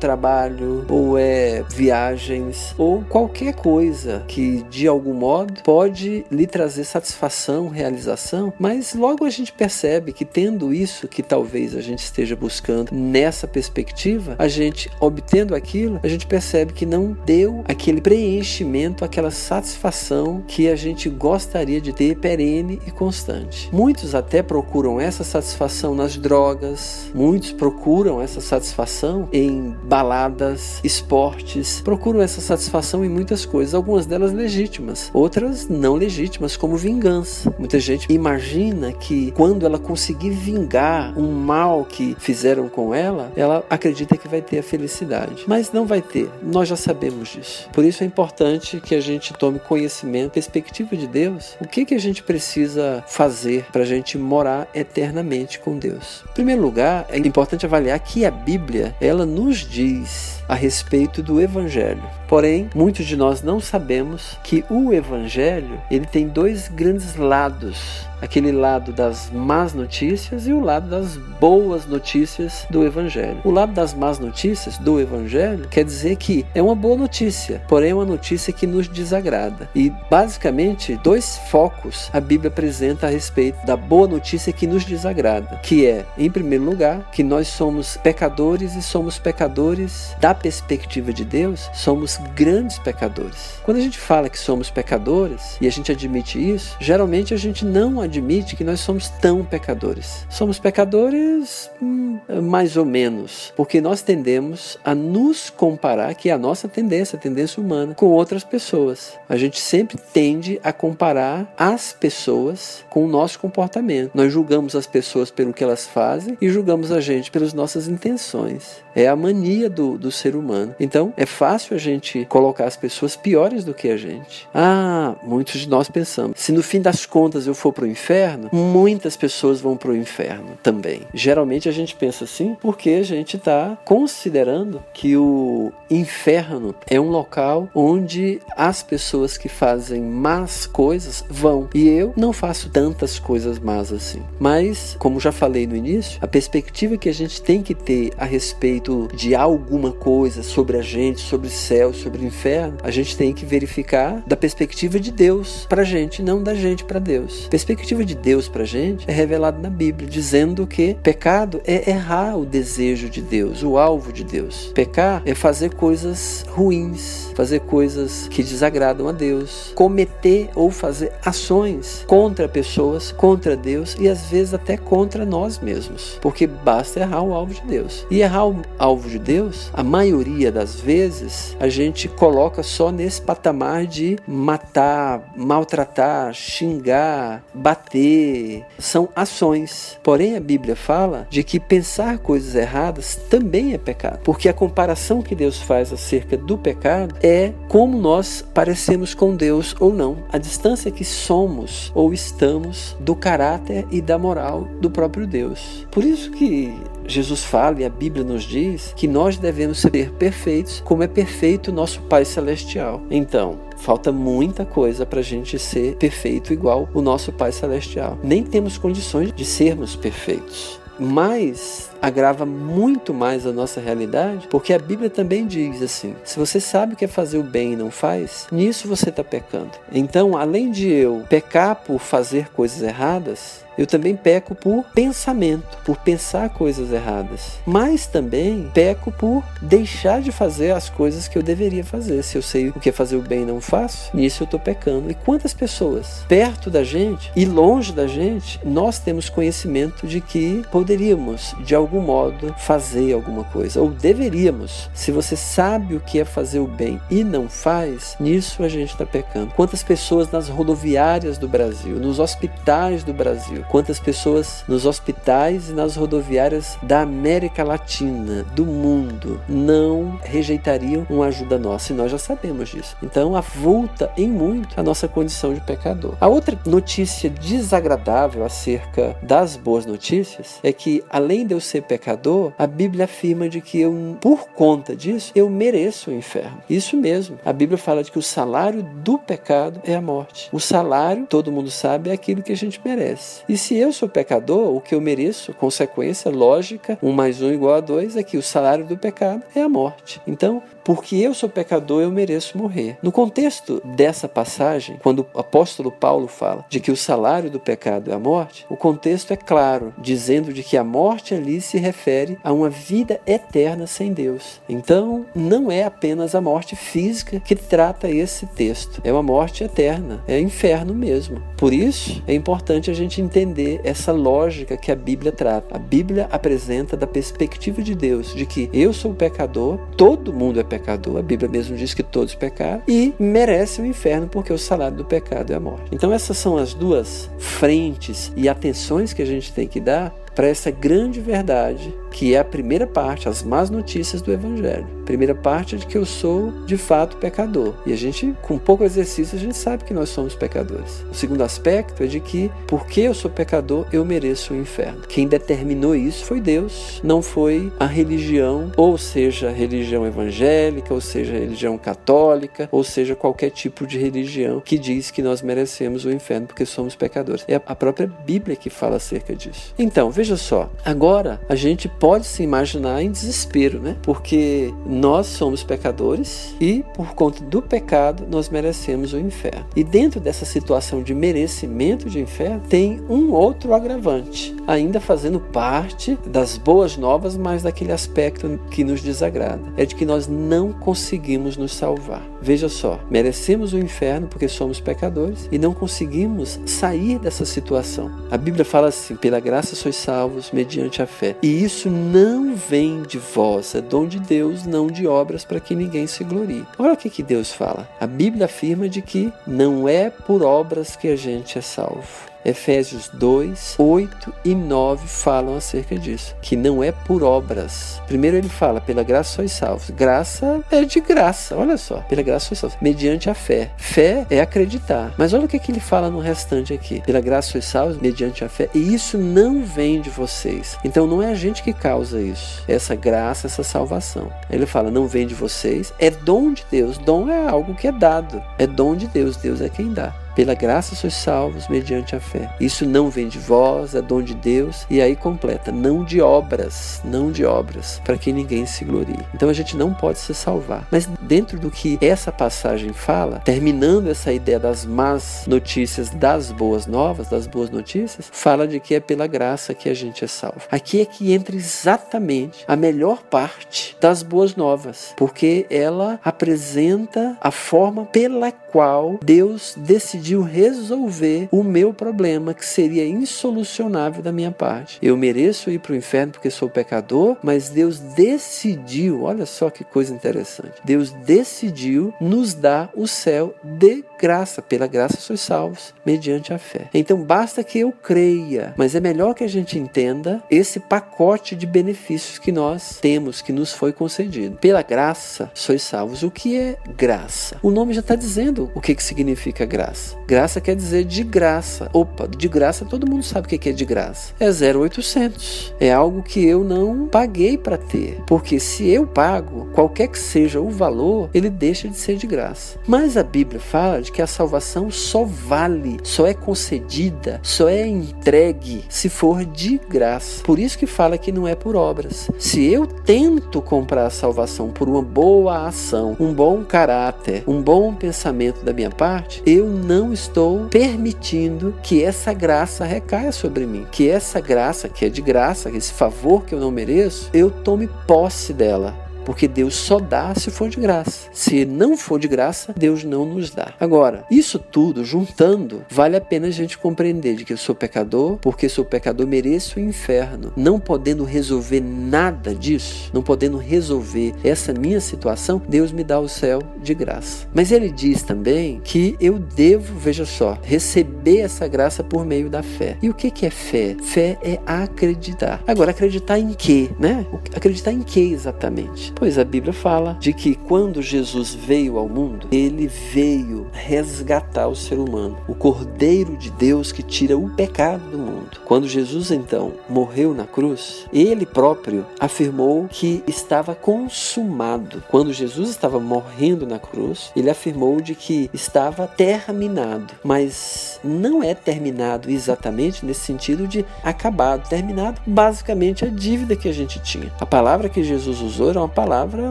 trabalho, 0.00 0.84
ou 0.88 1.18
é 1.18 1.62
viagens, 1.68 2.74
ou 2.78 3.04
qualquer 3.08 3.54
coisa 3.54 4.24
que 4.26 4.64
de 4.70 4.86
algum 4.86 5.14
modo 5.14 5.62
pode 5.62 6.24
lhe 6.30 6.46
trazer 6.46 6.84
satisfação, 6.84 7.68
realização, 7.68 8.52
mas 8.58 8.94
logo 8.94 9.24
a 9.24 9.30
gente 9.30 9.52
percebe 9.52 10.12
que 10.12 10.24
tendo 10.24 10.72
isso 10.72 11.06
que 11.06 11.22
talvez 11.22 11.76
a 11.76 11.80
gente 11.80 12.00
esteja 12.00 12.34
buscando 12.34 12.92
nessa 12.92 13.46
perspectiva, 13.46 14.34
a 14.38 14.48
gente 14.48 14.90
obtendo 14.98 15.54
aquilo, 15.54 16.00
a 16.02 16.08
gente 16.08 16.26
percebe 16.26 16.72
que 16.72 16.86
não 16.86 17.16
deu 17.26 17.62
aquele 17.68 18.00
preenchimento, 18.00 19.04
aquela 19.04 19.30
satisfação 19.30 20.42
que 20.46 20.68
a 20.68 20.76
gente 20.76 21.08
gostaria 21.08 21.80
de 21.80 21.92
ter 21.92 22.16
perene 22.16 22.80
e 22.86 22.90
constante. 22.90 23.68
Muitos 23.72 24.14
até 24.14 24.42
procuram 24.42 25.00
essa 25.00 25.22
satisfação 25.22 25.94
nas 25.94 26.16
drogas, 26.16 27.10
muitos 27.14 27.52
procuram 27.52 28.20
essa 28.20 28.40
satisfação 28.40 29.28
em 29.32 29.76
baladas, 29.90 30.78
esportes, 30.84 31.80
procuram 31.80 32.22
essa 32.22 32.40
satisfação 32.40 33.04
em 33.04 33.08
muitas 33.08 33.44
coisas, 33.44 33.74
algumas 33.74 34.06
delas 34.06 34.32
legítimas, 34.32 35.10
outras 35.12 35.68
não 35.68 35.94
legítimas, 35.94 36.56
como 36.56 36.76
vingança. 36.76 37.52
Muita 37.58 37.80
gente 37.80 38.06
imagina 38.08 38.92
que 38.92 39.32
quando 39.32 39.66
ela 39.66 39.80
conseguir 39.80 40.30
vingar 40.30 41.18
um 41.18 41.32
mal 41.32 41.84
que 41.84 42.16
fizeram 42.20 42.68
com 42.68 42.94
ela, 42.94 43.32
ela 43.34 43.64
acredita 43.68 44.16
que 44.16 44.28
vai 44.28 44.40
ter 44.40 44.60
a 44.60 44.62
felicidade. 44.62 45.42
Mas 45.48 45.72
não 45.72 45.84
vai 45.84 46.00
ter, 46.00 46.30
nós 46.40 46.68
já 46.68 46.76
sabemos 46.76 47.30
disso. 47.30 47.68
Por 47.72 47.84
isso 47.84 48.04
é 48.04 48.06
importante 48.06 48.80
que 48.80 48.94
a 48.94 49.00
gente 49.00 49.34
tome 49.34 49.58
conhecimento, 49.58 50.34
perspectiva 50.34 50.96
de 50.96 51.08
Deus, 51.08 51.56
o 51.60 51.66
que, 51.66 51.84
que 51.84 51.94
a 51.96 52.00
gente 52.00 52.22
precisa 52.22 53.02
fazer 53.08 53.66
para 53.72 53.82
a 53.82 53.86
gente 53.86 54.16
morar 54.16 54.68
eternamente 54.72 55.58
com 55.58 55.76
Deus. 55.76 56.22
Em 56.30 56.34
primeiro 56.34 56.62
lugar, 56.62 57.06
é 57.10 57.18
importante 57.18 57.66
avaliar 57.66 57.98
que 57.98 58.24
a 58.24 58.30
Bíblia, 58.30 58.94
ela 59.00 59.26
nos 59.26 59.58
diz 59.58 59.79
diz 59.80 60.39
a 60.50 60.54
respeito 60.56 61.22
do 61.22 61.40
Evangelho. 61.40 62.02
Porém, 62.30 62.70
muitos 62.76 63.06
de 63.06 63.16
nós 63.16 63.42
não 63.42 63.58
sabemos 63.58 64.38
que 64.44 64.64
o 64.70 64.92
evangelho, 64.92 65.80
ele 65.90 66.06
tem 66.06 66.28
dois 66.28 66.68
grandes 66.68 67.16
lados, 67.16 68.06
aquele 68.22 68.52
lado 68.52 68.92
das 68.92 69.30
más 69.32 69.74
notícias 69.74 70.46
e 70.46 70.52
o 70.52 70.60
lado 70.60 70.88
das 70.88 71.16
boas 71.16 71.86
notícias 71.86 72.66
do 72.70 72.84
evangelho. 72.84 73.38
O 73.42 73.50
lado 73.50 73.72
das 73.72 73.94
más 73.94 74.20
notícias 74.20 74.78
do 74.78 75.00
evangelho 75.00 75.66
quer 75.68 75.84
dizer 75.84 76.14
que 76.16 76.46
é 76.54 76.62
uma 76.62 76.76
boa 76.76 76.96
notícia, 76.96 77.62
porém 77.66 77.90
é 77.90 77.94
uma 77.94 78.04
notícia 78.04 78.52
que 78.52 78.66
nos 78.66 78.86
desagrada. 78.86 79.68
E 79.74 79.92
basicamente, 80.08 81.00
dois 81.02 81.36
focos 81.50 82.10
a 82.12 82.20
Bíblia 82.20 82.48
apresenta 82.48 83.08
a 83.08 83.10
respeito 83.10 83.66
da 83.66 83.76
boa 83.76 84.06
notícia 84.06 84.52
que 84.52 84.68
nos 84.68 84.84
desagrada, 84.84 85.56
que 85.64 85.84
é, 85.84 86.06
em 86.16 86.30
primeiro 86.30 86.62
lugar, 86.62 87.10
que 87.10 87.24
nós 87.24 87.48
somos 87.48 87.96
pecadores 87.96 88.76
e 88.76 88.82
somos 88.82 89.18
pecadores 89.18 90.14
da 90.20 90.32
perspectiva 90.40 91.12
de 91.12 91.24
Deus, 91.24 91.70
somos 91.74 92.18
grandes 92.34 92.78
pecadores. 92.78 93.60
Quando 93.62 93.76
a 93.76 93.80
gente 93.80 93.98
fala 93.98 94.28
que 94.28 94.38
somos 94.38 94.70
pecadores 94.70 95.56
e 95.60 95.66
a 95.66 95.70
gente 95.70 95.92
admite 95.92 96.38
isso, 96.38 96.76
geralmente 96.80 97.34
a 97.34 97.36
gente 97.36 97.64
não 97.64 98.00
admite 98.00 98.56
que 98.56 98.64
nós 98.64 98.80
somos 98.80 99.08
tão 99.08 99.44
pecadores. 99.44 100.26
Somos 100.28 100.58
pecadores 100.58 101.70
hum, 101.80 102.18
mais 102.42 102.76
ou 102.76 102.84
menos, 102.84 103.52
porque 103.56 103.80
nós 103.80 104.02
tendemos 104.02 104.78
a 104.84 104.94
nos 104.94 105.50
comparar, 105.50 106.14
que 106.14 106.30
é 106.30 106.32
a 106.32 106.38
nossa 106.38 106.68
tendência, 106.68 107.16
a 107.16 107.20
tendência 107.20 107.62
humana, 107.62 107.94
com 107.94 108.06
outras 108.06 108.44
pessoas. 108.44 109.18
A 109.28 109.36
gente 109.36 109.60
sempre 109.60 109.98
tende 110.12 110.60
a 110.62 110.72
comparar 110.72 111.52
as 111.56 111.92
pessoas 111.92 112.84
com 112.88 113.04
o 113.04 113.08
nosso 113.08 113.38
comportamento. 113.38 114.12
Nós 114.14 114.32
julgamos 114.32 114.74
as 114.74 114.86
pessoas 114.86 115.30
pelo 115.30 115.52
que 115.52 115.62
elas 115.62 115.86
fazem 115.86 116.36
e 116.40 116.48
julgamos 116.48 116.90
a 116.92 117.00
gente 117.00 117.30
pelas 117.30 117.52
nossas 117.52 117.88
intenções. 117.88 118.82
É 118.94 119.06
a 119.06 119.14
mania 119.14 119.70
do, 119.70 119.96
do 119.96 120.10
ser 120.10 120.29
humano. 120.34 120.74
Então, 120.78 121.12
é 121.16 121.26
fácil 121.26 121.74
a 121.74 121.78
gente 121.78 122.24
colocar 122.26 122.64
as 122.64 122.76
pessoas 122.76 123.16
piores 123.16 123.64
do 123.64 123.74
que 123.74 123.88
a 123.88 123.96
gente. 123.96 124.48
Ah, 124.54 125.14
muitos 125.22 125.60
de 125.60 125.68
nós 125.68 125.88
pensamos: 125.88 126.38
se 126.40 126.52
no 126.52 126.62
fim 126.62 126.80
das 126.80 127.06
contas 127.06 127.46
eu 127.46 127.54
for 127.54 127.72
para 127.72 127.84
o 127.84 127.88
inferno, 127.88 128.48
muitas 128.52 129.16
pessoas 129.16 129.60
vão 129.60 129.76
para 129.76 129.90
o 129.90 129.96
inferno 129.96 130.58
também. 130.62 131.02
Geralmente 131.12 131.68
a 131.68 131.72
gente 131.72 131.94
pensa 131.94 132.24
assim 132.24 132.56
porque 132.60 132.90
a 132.90 133.02
gente 133.02 133.36
está 133.36 133.76
considerando 133.84 134.82
que 134.92 135.16
o 135.16 135.72
inferno 135.90 136.74
é 136.88 137.00
um 137.00 137.10
local 137.10 137.68
onde 137.74 138.40
as 138.56 138.82
pessoas 138.82 139.36
que 139.36 139.48
fazem 139.48 140.02
más 140.02 140.66
coisas 140.66 141.24
vão. 141.28 141.68
E 141.74 141.88
eu 141.88 142.12
não 142.16 142.32
faço 142.32 142.70
tantas 142.70 143.18
coisas 143.18 143.58
más 143.58 143.92
assim. 143.92 144.22
Mas, 144.38 144.96
como 144.98 145.20
já 145.20 145.32
falei 145.32 145.66
no 145.66 145.76
início, 145.76 146.18
a 146.22 146.26
perspectiva 146.26 146.96
que 146.96 147.08
a 147.08 147.14
gente 147.14 147.42
tem 147.42 147.62
que 147.62 147.74
ter 147.74 148.12
a 148.16 148.24
respeito 148.24 149.08
de 149.14 149.34
alguma 149.34 149.92
coisa 149.92 150.19
sobre 150.42 150.76
a 150.76 150.82
gente, 150.82 151.20
sobre 151.20 151.48
o 151.48 151.50
céu, 151.50 151.92
sobre 151.92 152.22
o 152.22 152.26
inferno, 152.26 152.76
a 152.82 152.90
gente 152.90 153.16
tem 153.16 153.32
que 153.32 153.44
verificar 153.44 154.22
da 154.26 154.36
perspectiva 154.36 155.00
de 155.00 155.10
Deus 155.10 155.66
para 155.68 155.82
a 155.82 155.84
gente, 155.84 156.22
não 156.22 156.42
da 156.42 156.54
gente 156.54 156.84
para 156.84 156.98
Deus. 156.98 157.46
Perspectiva 157.48 158.04
de 158.04 158.14
Deus 158.14 158.48
para 158.48 158.62
a 158.62 158.66
gente 158.66 159.08
é 159.08 159.12
revelada 159.12 159.58
na 159.58 159.70
Bíblia, 159.70 160.08
dizendo 160.08 160.66
que 160.66 160.94
pecado 161.02 161.60
é 161.64 161.90
errar 161.90 162.36
o 162.36 162.44
desejo 162.44 163.08
de 163.08 163.20
Deus, 163.20 163.62
o 163.62 163.78
alvo 163.78 164.12
de 164.12 164.24
Deus. 164.24 164.70
Pecar 164.74 165.22
é 165.24 165.34
fazer 165.34 165.74
coisas 165.74 166.44
ruins, 166.48 167.32
fazer 167.34 167.60
coisas 167.60 168.28
que 168.28 168.42
desagradam 168.42 169.08
a 169.08 169.12
Deus, 169.12 169.72
cometer 169.74 170.50
ou 170.54 170.70
fazer 170.70 171.12
ações 171.24 172.04
contra 172.06 172.48
pessoas, 172.48 173.12
contra 173.12 173.56
Deus 173.56 173.96
e 173.98 174.08
às 174.08 174.26
vezes 174.26 174.54
até 174.54 174.76
contra 174.76 175.24
nós 175.24 175.58
mesmos, 175.58 176.18
porque 176.20 176.46
basta 176.46 177.00
errar 177.00 177.22
o 177.22 177.32
alvo 177.32 177.54
de 177.54 177.62
Deus. 177.62 178.06
E 178.10 178.20
errar 178.20 178.46
o 178.46 178.62
alvo 178.78 179.08
de 179.08 179.18
Deus, 179.18 179.70
a 179.72 179.82
maioria 180.00 180.50
das 180.50 180.80
vezes, 180.80 181.54
a 181.60 181.68
gente 181.68 182.08
coloca 182.08 182.62
só 182.62 182.90
nesse 182.90 183.20
patamar 183.20 183.86
de 183.86 184.16
matar, 184.26 185.30
maltratar, 185.36 186.32
xingar, 186.32 187.44
bater. 187.52 188.64
São 188.78 189.10
ações. 189.14 189.98
Porém, 190.02 190.36
a 190.36 190.40
Bíblia 190.40 190.74
fala 190.74 191.26
de 191.28 191.44
que 191.44 191.60
pensar 191.60 192.18
coisas 192.18 192.54
erradas 192.54 193.14
também 193.28 193.74
é 193.74 193.78
pecado, 193.78 194.20
porque 194.24 194.48
a 194.48 194.54
comparação 194.54 195.20
que 195.20 195.34
Deus 195.34 195.60
faz 195.60 195.92
acerca 195.92 196.34
do 196.34 196.56
pecado 196.56 197.14
é 197.22 197.52
como 197.68 197.98
nós 197.98 198.42
parecemos 198.54 199.12
com 199.12 199.36
Deus 199.36 199.76
ou 199.78 199.92
não, 199.92 200.16
a 200.32 200.38
distância 200.38 200.90
que 200.90 201.04
somos 201.04 201.92
ou 201.94 202.14
estamos 202.14 202.96
do 203.00 203.14
caráter 203.14 203.86
e 203.90 204.00
da 204.00 204.18
moral 204.18 204.66
do 204.80 204.90
próprio 204.90 205.26
Deus. 205.26 205.86
Por 205.90 206.04
isso 206.04 206.30
que 206.30 206.74
Jesus 207.10 207.44
fala 207.44 207.80
e 207.80 207.84
a 207.84 207.88
Bíblia 207.88 208.24
nos 208.24 208.44
diz 208.44 208.92
que 208.96 209.08
nós 209.08 209.36
devemos 209.36 209.78
ser 209.80 210.10
perfeitos 210.12 210.82
como 210.84 211.02
é 211.02 211.08
perfeito 211.08 211.70
o 211.70 211.74
nosso 211.74 212.00
Pai 212.02 212.24
Celestial. 212.24 213.02
Então, 213.10 213.58
falta 213.76 214.12
muita 214.12 214.64
coisa 214.64 215.04
para 215.04 215.20
a 215.20 215.22
gente 215.22 215.58
ser 215.58 215.96
perfeito 215.96 216.52
igual 216.52 216.88
o 216.94 217.02
nosso 217.02 217.32
Pai 217.32 217.52
Celestial. 217.52 218.18
Nem 218.22 218.42
temos 218.42 218.78
condições 218.78 219.32
de 219.32 219.44
sermos 219.44 219.96
perfeitos. 219.96 220.80
Mas 220.98 221.89
agrava 222.00 222.46
muito 222.46 223.12
mais 223.12 223.46
a 223.46 223.52
nossa 223.52 223.80
realidade, 223.80 224.48
porque 224.48 224.72
a 224.72 224.78
Bíblia 224.78 225.10
também 225.10 225.46
diz 225.46 225.82
assim: 225.82 226.14
se 226.24 226.38
você 226.38 226.60
sabe 226.60 226.94
o 226.94 226.96
que 226.96 227.04
é 227.04 227.08
fazer 227.08 227.38
o 227.38 227.42
bem 227.42 227.72
e 227.72 227.76
não 227.76 227.90
faz, 227.90 228.46
nisso 228.50 228.88
você 228.88 229.10
está 229.10 229.24
pecando. 229.24 229.72
Então, 229.92 230.36
além 230.36 230.70
de 230.70 230.88
eu 230.88 231.24
pecar 231.28 231.76
por 231.76 231.98
fazer 231.98 232.48
coisas 232.48 232.82
erradas, 232.82 233.64
eu 233.80 233.86
também 233.86 234.14
peco 234.14 234.54
por 234.54 234.84
pensamento, 234.94 235.78
por 235.86 235.96
pensar 235.96 236.50
coisas 236.50 236.92
erradas. 236.92 237.58
Mas 237.64 238.06
também 238.06 238.70
peco 238.74 239.10
por 239.10 239.42
deixar 239.62 240.20
de 240.20 240.30
fazer 240.30 240.72
as 240.72 240.90
coisas 240.90 241.26
que 241.26 241.38
eu 241.38 241.42
deveria 241.42 241.82
fazer. 241.82 242.22
Se 242.22 242.36
eu 242.36 242.42
sei 242.42 242.68
o 242.68 242.74
que 242.74 242.90
é 242.90 242.92
fazer 242.92 243.16
o 243.16 243.22
bem 243.22 243.40
e 243.40 243.46
não 243.46 243.58
faço, 243.58 244.14
nisso 244.14 244.42
eu 244.42 244.44
estou 244.44 244.60
pecando. 244.60 245.10
E 245.10 245.14
quantas 245.14 245.54
pessoas 245.54 246.24
perto 246.28 246.68
da 246.68 246.84
gente 246.84 247.32
e 247.34 247.46
longe 247.46 247.90
da 247.90 248.06
gente, 248.06 248.60
nós 248.62 248.98
temos 248.98 249.30
conhecimento 249.30 250.06
de 250.06 250.20
que 250.20 250.62
poderíamos, 250.70 251.54
de 251.64 251.74
algum 251.74 251.89
modo, 251.98 252.54
fazer 252.58 253.14
alguma 253.14 253.44
coisa. 253.44 253.80
Ou 253.80 253.90
deveríamos. 253.90 254.90
Se 254.92 255.10
você 255.10 255.34
sabe 255.34 255.96
o 255.96 256.00
que 256.00 256.20
é 256.20 256.24
fazer 256.24 256.58
o 256.58 256.66
bem 256.66 257.00
e 257.10 257.24
não 257.24 257.48
faz, 257.48 258.16
nisso 258.20 258.62
a 258.62 258.68
gente 258.68 258.90
está 258.90 259.06
pecando. 259.06 259.54
Quantas 259.56 259.82
pessoas 259.82 260.30
nas 260.30 260.48
rodoviárias 260.48 261.38
do 261.38 261.48
Brasil, 261.48 261.96
nos 261.96 262.18
hospitais 262.18 263.02
do 263.02 263.14
Brasil, 263.14 263.64
quantas 263.70 263.98
pessoas 263.98 264.64
nos 264.68 264.84
hospitais 264.84 265.70
e 265.70 265.72
nas 265.72 265.96
rodoviárias 265.96 266.78
da 266.82 267.00
América 267.00 267.64
Latina, 267.64 268.44
do 268.54 268.66
mundo, 268.66 269.40
não 269.48 270.18
rejeitariam 270.22 271.06
uma 271.08 271.26
ajuda 271.26 271.58
nossa, 271.58 271.92
e 271.92 271.96
nós 271.96 272.10
já 272.10 272.18
sabemos 272.18 272.68
disso. 272.68 272.96
Então, 273.02 273.34
avulta 273.34 274.10
em 274.16 274.28
muito 274.28 274.78
a 274.78 274.82
nossa 274.82 275.08
condição 275.08 275.54
de 275.54 275.60
pecador. 275.60 276.14
A 276.20 276.28
outra 276.28 276.58
notícia 276.66 277.30
desagradável 277.30 278.44
acerca 278.44 279.16
das 279.22 279.56
boas 279.56 279.86
notícias 279.86 280.58
é 280.62 280.72
que, 280.72 281.02
além 281.08 281.46
de 281.46 281.54
eu 281.54 281.60
ser 281.60 281.79
pecador, 281.82 282.52
a 282.58 282.66
Bíblia 282.66 283.04
afirma 283.04 283.48
de 283.48 283.60
que 283.60 283.80
eu, 283.80 284.16
por 284.20 284.48
conta 284.48 284.94
disso, 284.94 285.32
eu 285.34 285.48
mereço 285.48 286.10
o 286.10 286.14
inferno. 286.14 286.62
Isso 286.68 286.96
mesmo. 286.96 287.38
A 287.44 287.52
Bíblia 287.52 287.78
fala 287.78 288.02
de 288.02 288.10
que 288.10 288.18
o 288.18 288.22
salário 288.22 288.82
do 288.82 289.18
pecado 289.18 289.80
é 289.84 289.94
a 289.94 290.00
morte. 290.00 290.48
O 290.52 290.60
salário, 290.60 291.26
todo 291.26 291.52
mundo 291.52 291.70
sabe, 291.70 292.10
é 292.10 292.12
aquilo 292.12 292.42
que 292.42 292.52
a 292.52 292.56
gente 292.56 292.80
merece. 292.84 293.42
E 293.48 293.56
se 293.56 293.76
eu 293.76 293.92
sou 293.92 294.08
pecador, 294.08 294.74
o 294.74 294.80
que 294.80 294.94
eu 294.94 295.00
mereço, 295.00 295.54
consequência 295.54 296.30
lógica, 296.30 296.98
um 297.02 297.12
mais 297.12 297.40
um 297.42 297.52
igual 297.52 297.74
a 297.74 297.80
dois, 297.80 298.16
é 298.16 298.22
que 298.22 298.36
o 298.36 298.42
salário 298.42 298.84
do 298.84 298.96
pecado 298.96 299.42
é 299.54 299.62
a 299.62 299.68
morte. 299.68 300.20
Então, 300.26 300.62
porque 300.90 301.14
eu 301.14 301.32
sou 301.32 301.48
pecador, 301.48 302.02
eu 302.02 302.10
mereço 302.10 302.58
morrer. 302.58 302.98
No 303.00 303.12
contexto 303.12 303.80
dessa 303.84 304.28
passagem, 304.28 304.98
quando 305.00 305.24
o 305.32 305.38
apóstolo 305.38 305.92
Paulo 305.92 306.26
fala 306.26 306.64
de 306.68 306.80
que 306.80 306.90
o 306.90 306.96
salário 306.96 307.48
do 307.48 307.60
pecado 307.60 308.10
é 308.10 308.14
a 308.14 308.18
morte, 308.18 308.66
o 308.68 308.76
contexto 308.76 309.32
é 309.32 309.36
claro, 309.36 309.94
dizendo 309.96 310.52
de 310.52 310.64
que 310.64 310.76
a 310.76 310.82
morte 310.82 311.32
ali 311.32 311.60
se 311.60 311.78
refere 311.78 312.36
a 312.42 312.52
uma 312.52 312.68
vida 312.68 313.20
eterna 313.24 313.86
sem 313.86 314.12
Deus. 314.12 314.60
Então, 314.68 315.24
não 315.32 315.70
é 315.70 315.84
apenas 315.84 316.34
a 316.34 316.40
morte 316.40 316.74
física 316.74 317.38
que 317.38 317.54
trata 317.54 318.10
esse 318.10 318.46
texto, 318.46 319.00
é 319.04 319.12
uma 319.12 319.22
morte 319.22 319.62
eterna, 319.62 320.24
é 320.26 320.40
inferno 320.40 320.92
mesmo. 320.92 321.40
Por 321.56 321.72
isso, 321.72 322.20
é 322.26 322.34
importante 322.34 322.90
a 322.90 322.94
gente 322.94 323.22
entender 323.22 323.80
essa 323.84 324.10
lógica 324.10 324.76
que 324.76 324.90
a 324.90 324.96
Bíblia 324.96 325.30
trata. 325.30 325.76
A 325.76 325.78
Bíblia 325.78 326.26
apresenta 326.32 326.96
da 326.96 327.06
perspectiva 327.06 327.80
de 327.80 327.94
Deus 327.94 328.34
de 328.34 328.44
que 328.44 328.68
eu 328.72 328.92
sou 328.92 329.14
pecador, 329.14 329.78
todo 329.96 330.32
mundo 330.32 330.58
é 330.58 330.64
pecador, 330.64 330.79
a 330.88 331.22
Bíblia 331.22 331.48
mesmo 331.48 331.76
diz 331.76 331.94
que 331.94 332.02
todos 332.02 332.34
pecaram 332.34 332.82
e 332.86 333.14
merecem 333.18 333.84
o 333.84 333.88
inferno 333.88 334.28
porque 334.28 334.52
o 334.52 334.58
salário 334.58 334.96
do 334.96 335.04
pecado 335.04 335.52
é 335.52 335.56
a 335.56 335.60
morte. 335.60 335.90
Então 335.92 336.12
essas 336.12 336.36
são 336.36 336.56
as 336.56 336.74
duas 336.74 337.30
frentes 337.38 338.32
e 338.36 338.48
atenções 338.48 339.12
que 339.12 339.22
a 339.22 339.26
gente 339.26 339.52
tem 339.52 339.66
que 339.66 339.80
dar 339.80 340.14
para 340.34 340.46
essa 340.46 340.70
grande 340.70 341.20
verdade 341.20 341.92
que 342.10 342.34
é 342.34 342.38
a 342.38 342.44
primeira 342.44 342.86
parte, 342.86 343.28
as 343.28 343.42
más 343.42 343.70
notícias 343.70 344.22
do 344.22 344.32
Evangelho. 344.32 344.86
Primeira 345.04 345.34
parte 345.34 345.74
é 345.74 345.78
de 345.78 345.86
que 345.86 345.98
eu 345.98 346.06
sou 346.06 346.52
de 346.66 346.76
fato 346.76 347.16
pecador. 347.16 347.74
E 347.84 347.92
a 347.92 347.96
gente, 347.96 348.34
com 348.42 348.58
pouco 348.58 348.84
exercício, 348.84 349.36
a 349.36 349.40
gente 349.40 349.56
sabe 349.56 349.84
que 349.84 349.94
nós 349.94 350.08
somos 350.08 350.34
pecadores. 350.34 351.04
O 351.10 351.14
segundo 351.14 351.42
aspecto 351.42 352.02
é 352.02 352.06
de 352.06 352.20
que, 352.20 352.50
porque 352.66 353.00
eu 353.00 353.14
sou 353.14 353.30
pecador, 353.30 353.86
eu 353.92 354.04
mereço 354.04 354.54
o 354.54 354.56
inferno. 354.56 355.00
Quem 355.08 355.26
determinou 355.26 355.96
isso 355.96 356.24
foi 356.24 356.40
Deus, 356.40 357.00
não 357.02 357.22
foi 357.22 357.72
a 357.78 357.86
religião, 357.86 358.70
ou 358.76 358.96
seja, 358.96 359.48
a 359.48 359.52
religião 359.52 360.06
evangélica, 360.06 360.94
ou 360.94 361.00
seja, 361.00 361.34
a 361.34 361.38
religião 361.38 361.76
católica, 361.76 362.68
ou 362.70 362.84
seja, 362.84 363.16
qualquer 363.16 363.50
tipo 363.50 363.86
de 363.86 363.98
religião 363.98 364.60
que 364.60 364.78
diz 364.78 365.10
que 365.10 365.22
nós 365.22 365.42
merecemos 365.42 366.04
o 366.04 366.12
inferno 366.12 366.46
porque 366.46 366.64
somos 366.64 366.94
pecadores. 366.94 367.44
É 367.48 367.56
a 367.56 367.74
própria 367.74 368.06
Bíblia 368.06 368.56
que 368.56 368.70
fala 368.70 368.96
acerca 368.96 369.34
disso. 369.34 369.74
Então, 369.78 370.10
veja 370.10 370.36
só, 370.36 370.70
agora 370.84 371.40
a 371.48 371.54
gente 371.54 371.88
pode 372.00 372.26
se 372.26 372.42
imaginar 372.42 373.02
em 373.02 373.10
desespero, 373.10 373.78
né? 373.78 373.96
Porque 374.02 374.72
nós 374.86 375.26
somos 375.26 375.62
pecadores 375.62 376.56
e 376.58 376.82
por 376.94 377.14
conta 377.14 377.44
do 377.44 377.60
pecado 377.60 378.26
nós 378.28 378.48
merecemos 378.48 379.12
o 379.12 379.18
inferno. 379.18 379.66
E 379.76 379.84
dentro 379.84 380.18
dessa 380.18 380.46
situação 380.46 381.02
de 381.02 381.14
merecimento 381.14 382.08
de 382.08 382.18
inferno 382.18 382.62
tem 382.68 383.00
um 383.08 383.32
outro 383.32 383.74
agravante, 383.74 384.56
ainda 384.66 384.98
fazendo 384.98 385.38
parte 385.38 386.18
das 386.26 386.56
boas 386.56 386.96
novas, 386.96 387.36
mas 387.36 387.62
daquele 387.62 387.92
aspecto 387.92 388.58
que 388.70 388.82
nos 388.82 389.02
desagrada, 389.02 389.60
é 389.76 389.84
de 389.84 389.94
que 389.94 390.06
nós 390.06 390.26
não 390.26 390.72
conseguimos 390.72 391.56
nos 391.58 391.74
salvar. 391.74 392.22
Veja 392.40 392.70
só, 392.70 392.98
merecemos 393.10 393.74
o 393.74 393.78
inferno 393.78 394.26
porque 394.26 394.48
somos 394.48 394.80
pecadores 394.80 395.46
e 395.52 395.58
não 395.58 395.74
conseguimos 395.74 396.58
sair 396.64 397.18
dessa 397.18 397.44
situação. 397.44 398.10
A 398.30 398.38
Bíblia 398.38 398.64
fala 398.64 398.88
assim: 398.88 399.14
pela 399.14 399.38
graça 399.38 399.76
sois 399.76 399.96
salvos 399.96 400.50
mediante 400.50 401.02
a 401.02 401.06
fé. 401.06 401.36
E 401.42 401.62
isso 401.62 401.89
não 401.90 402.54
vem 402.54 403.02
de 403.02 403.18
vós, 403.18 403.74
é 403.74 403.80
dom 403.80 404.06
de 404.06 404.18
Deus, 404.18 404.64
não 404.64 404.86
de 404.86 405.06
obras 405.06 405.44
para 405.44 405.60
que 405.60 405.74
ninguém 405.74 406.06
se 406.06 406.24
glorie. 406.24 406.64
Olha 406.78 406.92
o 406.92 406.96
que, 406.96 407.10
que 407.10 407.22
Deus 407.22 407.52
fala. 407.52 407.88
A 408.00 408.06
Bíblia 408.06 408.46
afirma 408.46 408.88
de 408.88 409.02
que 409.02 409.32
não 409.46 409.88
é 409.88 410.08
por 410.10 410.42
obras 410.42 410.96
que 410.96 411.08
a 411.08 411.16
gente 411.16 411.58
é 411.58 411.60
salvo. 411.60 412.29
Efésios 412.44 413.10
2, 413.12 413.76
8 413.78 414.34
e 414.44 414.54
9 414.54 415.06
falam 415.06 415.56
acerca 415.56 415.98
disso, 415.98 416.34
que 416.40 416.56
não 416.56 416.82
é 416.82 416.92
por 416.92 417.22
obras. 417.22 418.00
Primeiro 418.06 418.36
ele 418.36 418.48
fala, 418.48 418.80
pela 418.80 419.02
graça 419.02 419.36
sois 419.36 419.52
salvos. 419.52 419.90
Graça 419.90 420.60
é 420.70 420.84
de 420.84 421.00
graça, 421.00 421.56
olha 421.56 421.76
só, 421.76 421.96
pela 422.02 422.22
graça 422.22 422.46
sois 422.46 422.58
salvos, 422.58 422.78
mediante 422.80 423.28
a 423.28 423.34
fé. 423.34 423.70
Fé 423.76 424.26
é 424.30 424.40
acreditar. 424.40 425.14
Mas 425.18 425.34
olha 425.34 425.44
o 425.44 425.48
que, 425.48 425.58
que 425.58 425.70
ele 425.70 425.80
fala 425.80 426.10
no 426.10 426.18
restante 426.18 426.72
aqui. 426.72 427.02
Pela 427.02 427.20
graça 427.20 427.50
sois 427.50 427.64
salvos, 427.64 427.98
mediante 427.98 428.44
a 428.44 428.48
fé, 428.48 428.68
e 428.74 428.94
isso 428.94 429.18
não 429.18 429.62
vem 429.62 430.00
de 430.00 430.10
vocês. 430.10 430.78
Então 430.84 431.06
não 431.06 431.22
é 431.22 431.30
a 431.30 431.34
gente 431.34 431.62
que 431.62 431.72
causa 431.72 432.20
isso, 432.20 432.62
essa 432.66 432.94
graça, 432.94 433.46
essa 433.46 433.62
salvação. 433.62 434.32
Ele 434.50 434.66
fala, 434.66 434.90
não 434.90 435.06
vem 435.06 435.26
de 435.26 435.34
vocês, 435.34 435.92
é 435.98 436.10
dom 436.10 436.52
de 436.52 436.64
Deus. 436.70 436.98
Dom 436.98 437.28
é 437.28 437.46
algo 437.46 437.74
que 437.74 437.86
é 437.86 437.92
dado, 437.92 438.42
é 438.58 438.66
dom 438.66 438.96
de 438.96 439.06
Deus, 439.06 439.36
Deus 439.36 439.60
é 439.60 439.68
quem 439.68 439.92
dá. 439.92 440.14
Pela 440.34 440.54
graça 440.54 440.94
sois 440.94 441.14
salvos 441.14 441.68
mediante 441.68 442.14
a 442.14 442.20
fé. 442.20 442.54
Isso 442.60 442.86
não 442.86 443.10
vem 443.10 443.28
de 443.28 443.38
vós, 443.38 443.94
é 443.94 444.02
dom 444.02 444.22
de 444.22 444.34
Deus. 444.34 444.86
E 444.88 445.00
aí 445.00 445.16
completa, 445.16 445.72
não 445.72 446.04
de 446.04 446.20
obras, 446.20 447.00
não 447.04 447.30
de 447.30 447.44
obras, 447.44 448.00
para 448.04 448.16
que 448.16 448.32
ninguém 448.32 448.66
se 448.66 448.84
glorie. 448.84 449.26
Então 449.34 449.48
a 449.48 449.52
gente 449.52 449.76
não 449.76 449.92
pode 449.92 450.18
se 450.18 450.34
salvar. 450.34 450.86
Mas 450.90 451.08
dentro 451.20 451.58
do 451.58 451.70
que 451.70 451.98
essa 452.00 452.30
passagem 452.30 452.92
fala, 452.92 453.40
terminando 453.44 454.08
essa 454.08 454.32
ideia 454.32 454.58
das 454.58 454.84
más 454.84 455.44
notícias, 455.46 456.10
das 456.10 456.50
boas 456.52 456.86
novas, 456.86 457.28
das 457.28 457.46
boas 457.46 457.70
notícias, 457.70 458.28
fala 458.32 458.66
de 458.66 458.80
que 458.80 458.94
é 458.94 459.00
pela 459.00 459.26
graça 459.26 459.74
que 459.74 459.88
a 459.88 459.94
gente 459.94 460.24
é 460.24 460.28
salvo. 460.28 460.62
Aqui 460.70 461.00
é 461.00 461.04
que 461.04 461.32
entra 461.32 461.56
exatamente 461.56 462.64
a 462.66 462.76
melhor 462.76 463.22
parte 463.22 463.96
das 464.00 464.22
boas 464.22 464.54
novas, 464.56 465.14
porque 465.16 465.66
ela 465.70 466.20
apresenta 466.24 467.36
a 467.40 467.50
forma 467.50 468.06
pela 468.06 468.52
qual 468.52 469.18
Deus 469.22 469.74
decidiu 469.76 470.19
decidiu 470.20 470.42
resolver 470.42 471.48
o 471.50 471.62
meu 471.62 471.92
problema 471.92 472.52
que 472.52 472.64
seria 472.64 473.06
insolucionável 473.06 474.22
da 474.22 474.30
minha 474.30 474.52
parte. 474.52 474.98
Eu 475.02 475.16
mereço 475.16 475.70
ir 475.70 475.80
para 475.80 475.92
o 475.92 475.96
inferno 475.96 476.32
porque 476.32 476.50
sou 476.50 476.68
pecador, 476.68 477.36
mas 477.42 477.70
Deus 477.70 477.98
decidiu, 477.98 479.22
olha 479.22 479.46
só 479.46 479.70
que 479.70 479.82
coisa 479.82 480.14
interessante. 480.14 480.74
Deus 480.84 481.10
decidiu 481.10 482.12
nos 482.20 482.52
dar 482.54 482.90
o 482.94 483.08
céu 483.08 483.54
de 483.64 484.04
graça, 484.20 484.60
pela 484.60 484.86
graça 484.86 485.16
sois 485.18 485.40
salvos, 485.40 485.94
mediante 486.04 486.52
a 486.52 486.58
fé. 486.58 486.88
Então 486.92 487.16
basta 487.22 487.64
que 487.64 487.78
eu 487.78 487.90
creia, 487.90 488.74
mas 488.76 488.94
é 488.94 489.00
melhor 489.00 489.34
que 489.34 489.42
a 489.42 489.48
gente 489.48 489.78
entenda 489.78 490.42
esse 490.50 490.78
pacote 490.78 491.56
de 491.56 491.66
benefícios 491.66 492.38
que 492.38 492.52
nós 492.52 492.98
temos, 493.00 493.40
que 493.40 493.52
nos 493.52 493.72
foi 493.72 493.92
concedido. 493.92 494.58
Pela 494.58 494.82
graça 494.82 495.50
sois 495.54 495.82
salvos. 495.82 496.22
O 496.22 496.30
que 496.30 496.58
é 496.58 496.76
graça? 496.96 497.56
O 497.62 497.70
nome 497.70 497.94
já 497.94 498.00
está 498.00 498.14
dizendo 498.14 498.70
o 498.74 498.80
que, 498.80 498.94
que 498.94 499.02
significa 499.02 499.64
graça. 499.64 500.16
Graça 500.26 500.60
quer 500.60 500.76
dizer 500.76 501.04
de 501.04 501.24
graça. 501.24 501.88
Opa, 501.92 502.28
de 502.28 502.48
graça 502.48 502.84
todo 502.84 503.08
mundo 503.08 503.22
sabe 503.22 503.46
o 503.46 503.58
que 503.58 503.68
é 503.68 503.72
de 503.72 503.84
graça. 503.84 504.34
É 504.38 504.46
0800. 504.50 505.74
É 505.80 505.92
algo 505.92 506.22
que 506.22 506.44
eu 506.44 506.62
não 506.62 507.08
paguei 507.08 507.56
para 507.56 507.78
ter. 507.78 508.22
Porque 508.26 508.60
se 508.60 508.86
eu 508.88 509.06
pago, 509.06 509.70
qualquer 509.72 510.08
que 510.08 510.18
seja 510.18 510.60
o 510.60 510.68
valor, 510.68 511.30
ele 511.32 511.48
deixa 511.48 511.88
de 511.88 511.96
ser 511.96 512.16
de 512.16 512.26
graça. 512.26 512.78
Mas 512.86 513.16
a 513.16 513.22
Bíblia 513.22 513.60
fala 513.60 514.02
de 514.02 514.09
que 514.10 514.22
a 514.22 514.26
salvação 514.26 514.90
só 514.90 515.24
vale, 515.24 515.98
só 516.02 516.26
é 516.26 516.34
concedida, 516.34 517.40
só 517.42 517.68
é 517.68 517.86
entregue 517.86 518.84
se 518.88 519.08
for 519.08 519.44
de 519.44 519.78
graça. 519.88 520.42
Por 520.42 520.58
isso 520.58 520.78
que 520.78 520.86
fala 520.86 521.18
que 521.18 521.32
não 521.32 521.46
é 521.46 521.54
por 521.54 521.76
obras. 521.76 522.30
Se 522.38 522.64
eu 522.66 522.86
tento 522.86 523.60
comprar 523.60 524.06
a 524.06 524.10
salvação 524.10 524.70
por 524.70 524.88
uma 524.88 525.02
boa 525.02 525.66
ação, 525.66 526.16
um 526.18 526.32
bom 526.32 526.64
caráter, 526.64 527.44
um 527.46 527.62
bom 527.62 527.94
pensamento 527.94 528.64
da 528.64 528.72
minha 528.72 528.90
parte, 528.90 529.42
eu 529.46 529.66
não 529.66 530.12
estou 530.12 530.66
permitindo 530.70 531.74
que 531.82 532.02
essa 532.02 532.32
graça 532.32 532.84
recaia 532.84 533.32
sobre 533.32 533.66
mim. 533.66 533.86
Que 533.90 534.08
essa 534.08 534.40
graça, 534.40 534.88
que 534.88 535.04
é 535.04 535.08
de 535.08 535.22
graça, 535.22 535.70
esse 535.70 535.92
favor 535.92 536.44
que 536.44 536.54
eu 536.54 536.60
não 536.60 536.70
mereço, 536.70 537.30
eu 537.32 537.50
tome 537.50 537.88
posse 538.06 538.52
dela 538.52 539.09
porque 539.30 539.46
Deus 539.46 539.76
só 539.76 540.00
dá 540.00 540.34
se 540.34 540.50
for 540.50 540.68
de 540.68 540.80
graça. 540.80 541.28
Se 541.32 541.64
não 541.64 541.96
for 541.96 542.18
de 542.18 542.26
graça, 542.26 542.74
Deus 542.76 543.04
não 543.04 543.24
nos 543.24 543.50
dá. 543.50 543.72
Agora, 543.78 544.24
isso 544.28 544.58
tudo 544.58 545.04
juntando, 545.04 545.84
vale 545.88 546.16
a 546.16 546.20
pena 546.20 546.48
a 546.48 546.50
gente 546.50 546.76
compreender 546.76 547.36
de 547.36 547.44
que 547.44 547.52
eu 547.52 547.56
sou 547.56 547.72
pecador, 547.72 548.38
porque 548.38 548.68
sou 548.68 548.84
pecador 548.84 549.28
mereço 549.28 549.78
o 549.78 549.82
inferno. 549.82 550.52
Não 550.56 550.80
podendo 550.80 551.22
resolver 551.22 551.80
nada 551.80 552.52
disso, 552.52 553.08
não 553.14 553.22
podendo 553.22 553.56
resolver 553.56 554.34
essa 554.42 554.72
minha 554.72 555.00
situação, 555.00 555.62
Deus 555.68 555.92
me 555.92 556.02
dá 556.02 556.18
o 556.18 556.28
céu 556.28 556.60
de 556.82 556.92
graça. 556.92 557.46
Mas 557.54 557.70
ele 557.70 557.88
diz 557.88 558.24
também 558.24 558.80
que 558.82 559.14
eu 559.20 559.38
devo, 559.38 559.96
veja 559.96 560.26
só, 560.26 560.58
receber 560.60 561.38
essa 561.38 561.68
graça 561.68 562.02
por 562.02 562.26
meio 562.26 562.50
da 562.50 562.64
fé. 562.64 562.96
E 563.00 563.08
o 563.08 563.14
que 563.14 563.30
que 563.30 563.46
é 563.46 563.50
fé? 563.50 563.96
Fé 564.02 564.36
é 564.42 564.58
acreditar. 564.66 565.62
Agora, 565.68 565.92
acreditar 565.92 566.36
em 566.36 566.52
quê, 566.52 566.90
né? 566.98 567.24
Acreditar 567.54 567.92
em 567.92 568.02
quê 568.02 568.22
exatamente? 568.22 569.12
Pois 569.20 569.38
a 569.38 569.44
Bíblia 569.44 569.74
fala 569.74 570.16
de 570.18 570.32
que 570.32 570.54
quando 570.54 571.02
Jesus 571.02 571.54
veio 571.54 571.98
ao 571.98 572.08
mundo, 572.08 572.48
ele 572.50 572.86
veio 572.86 573.66
resgatar 573.70 574.66
o 574.66 574.74
ser 574.74 574.98
humano, 574.98 575.36
o 575.46 575.54
Cordeiro 575.54 576.38
de 576.38 576.50
Deus 576.50 576.90
que 576.90 577.02
tira 577.02 577.36
o 577.36 577.50
pecado 577.50 578.00
do 578.10 578.16
mundo. 578.16 578.62
Quando 578.64 578.88
Jesus 578.88 579.30
então 579.30 579.74
morreu 579.90 580.32
na 580.32 580.46
cruz, 580.46 581.06
ele 581.12 581.44
próprio 581.44 582.06
afirmou 582.18 582.88
que 582.88 583.22
estava 583.26 583.74
consumado. 583.74 585.02
Quando 585.10 585.34
Jesus 585.34 585.68
estava 585.68 586.00
morrendo 586.00 586.66
na 586.66 586.78
cruz, 586.78 587.30
ele 587.36 587.50
afirmou 587.50 588.00
de 588.00 588.14
que 588.14 588.48
estava 588.54 589.06
terminado, 589.06 590.14
mas 590.24 590.98
não 591.04 591.42
é 591.42 591.54
terminado 591.54 592.30
exatamente 592.30 593.04
nesse 593.04 593.20
sentido 593.20 593.68
de 593.68 593.84
acabado, 594.02 594.66
terminado 594.66 595.20
basicamente 595.26 596.06
a 596.06 596.08
dívida 596.08 596.56
que 596.56 596.70
a 596.70 596.72
gente 596.72 596.98
tinha. 597.00 597.30
A 597.38 597.44
palavra 597.44 597.90
que 597.90 598.02
Jesus 598.02 598.40
usou 598.40 598.70
era 598.70 598.80
uma 598.80 598.88
palavra 599.00 599.50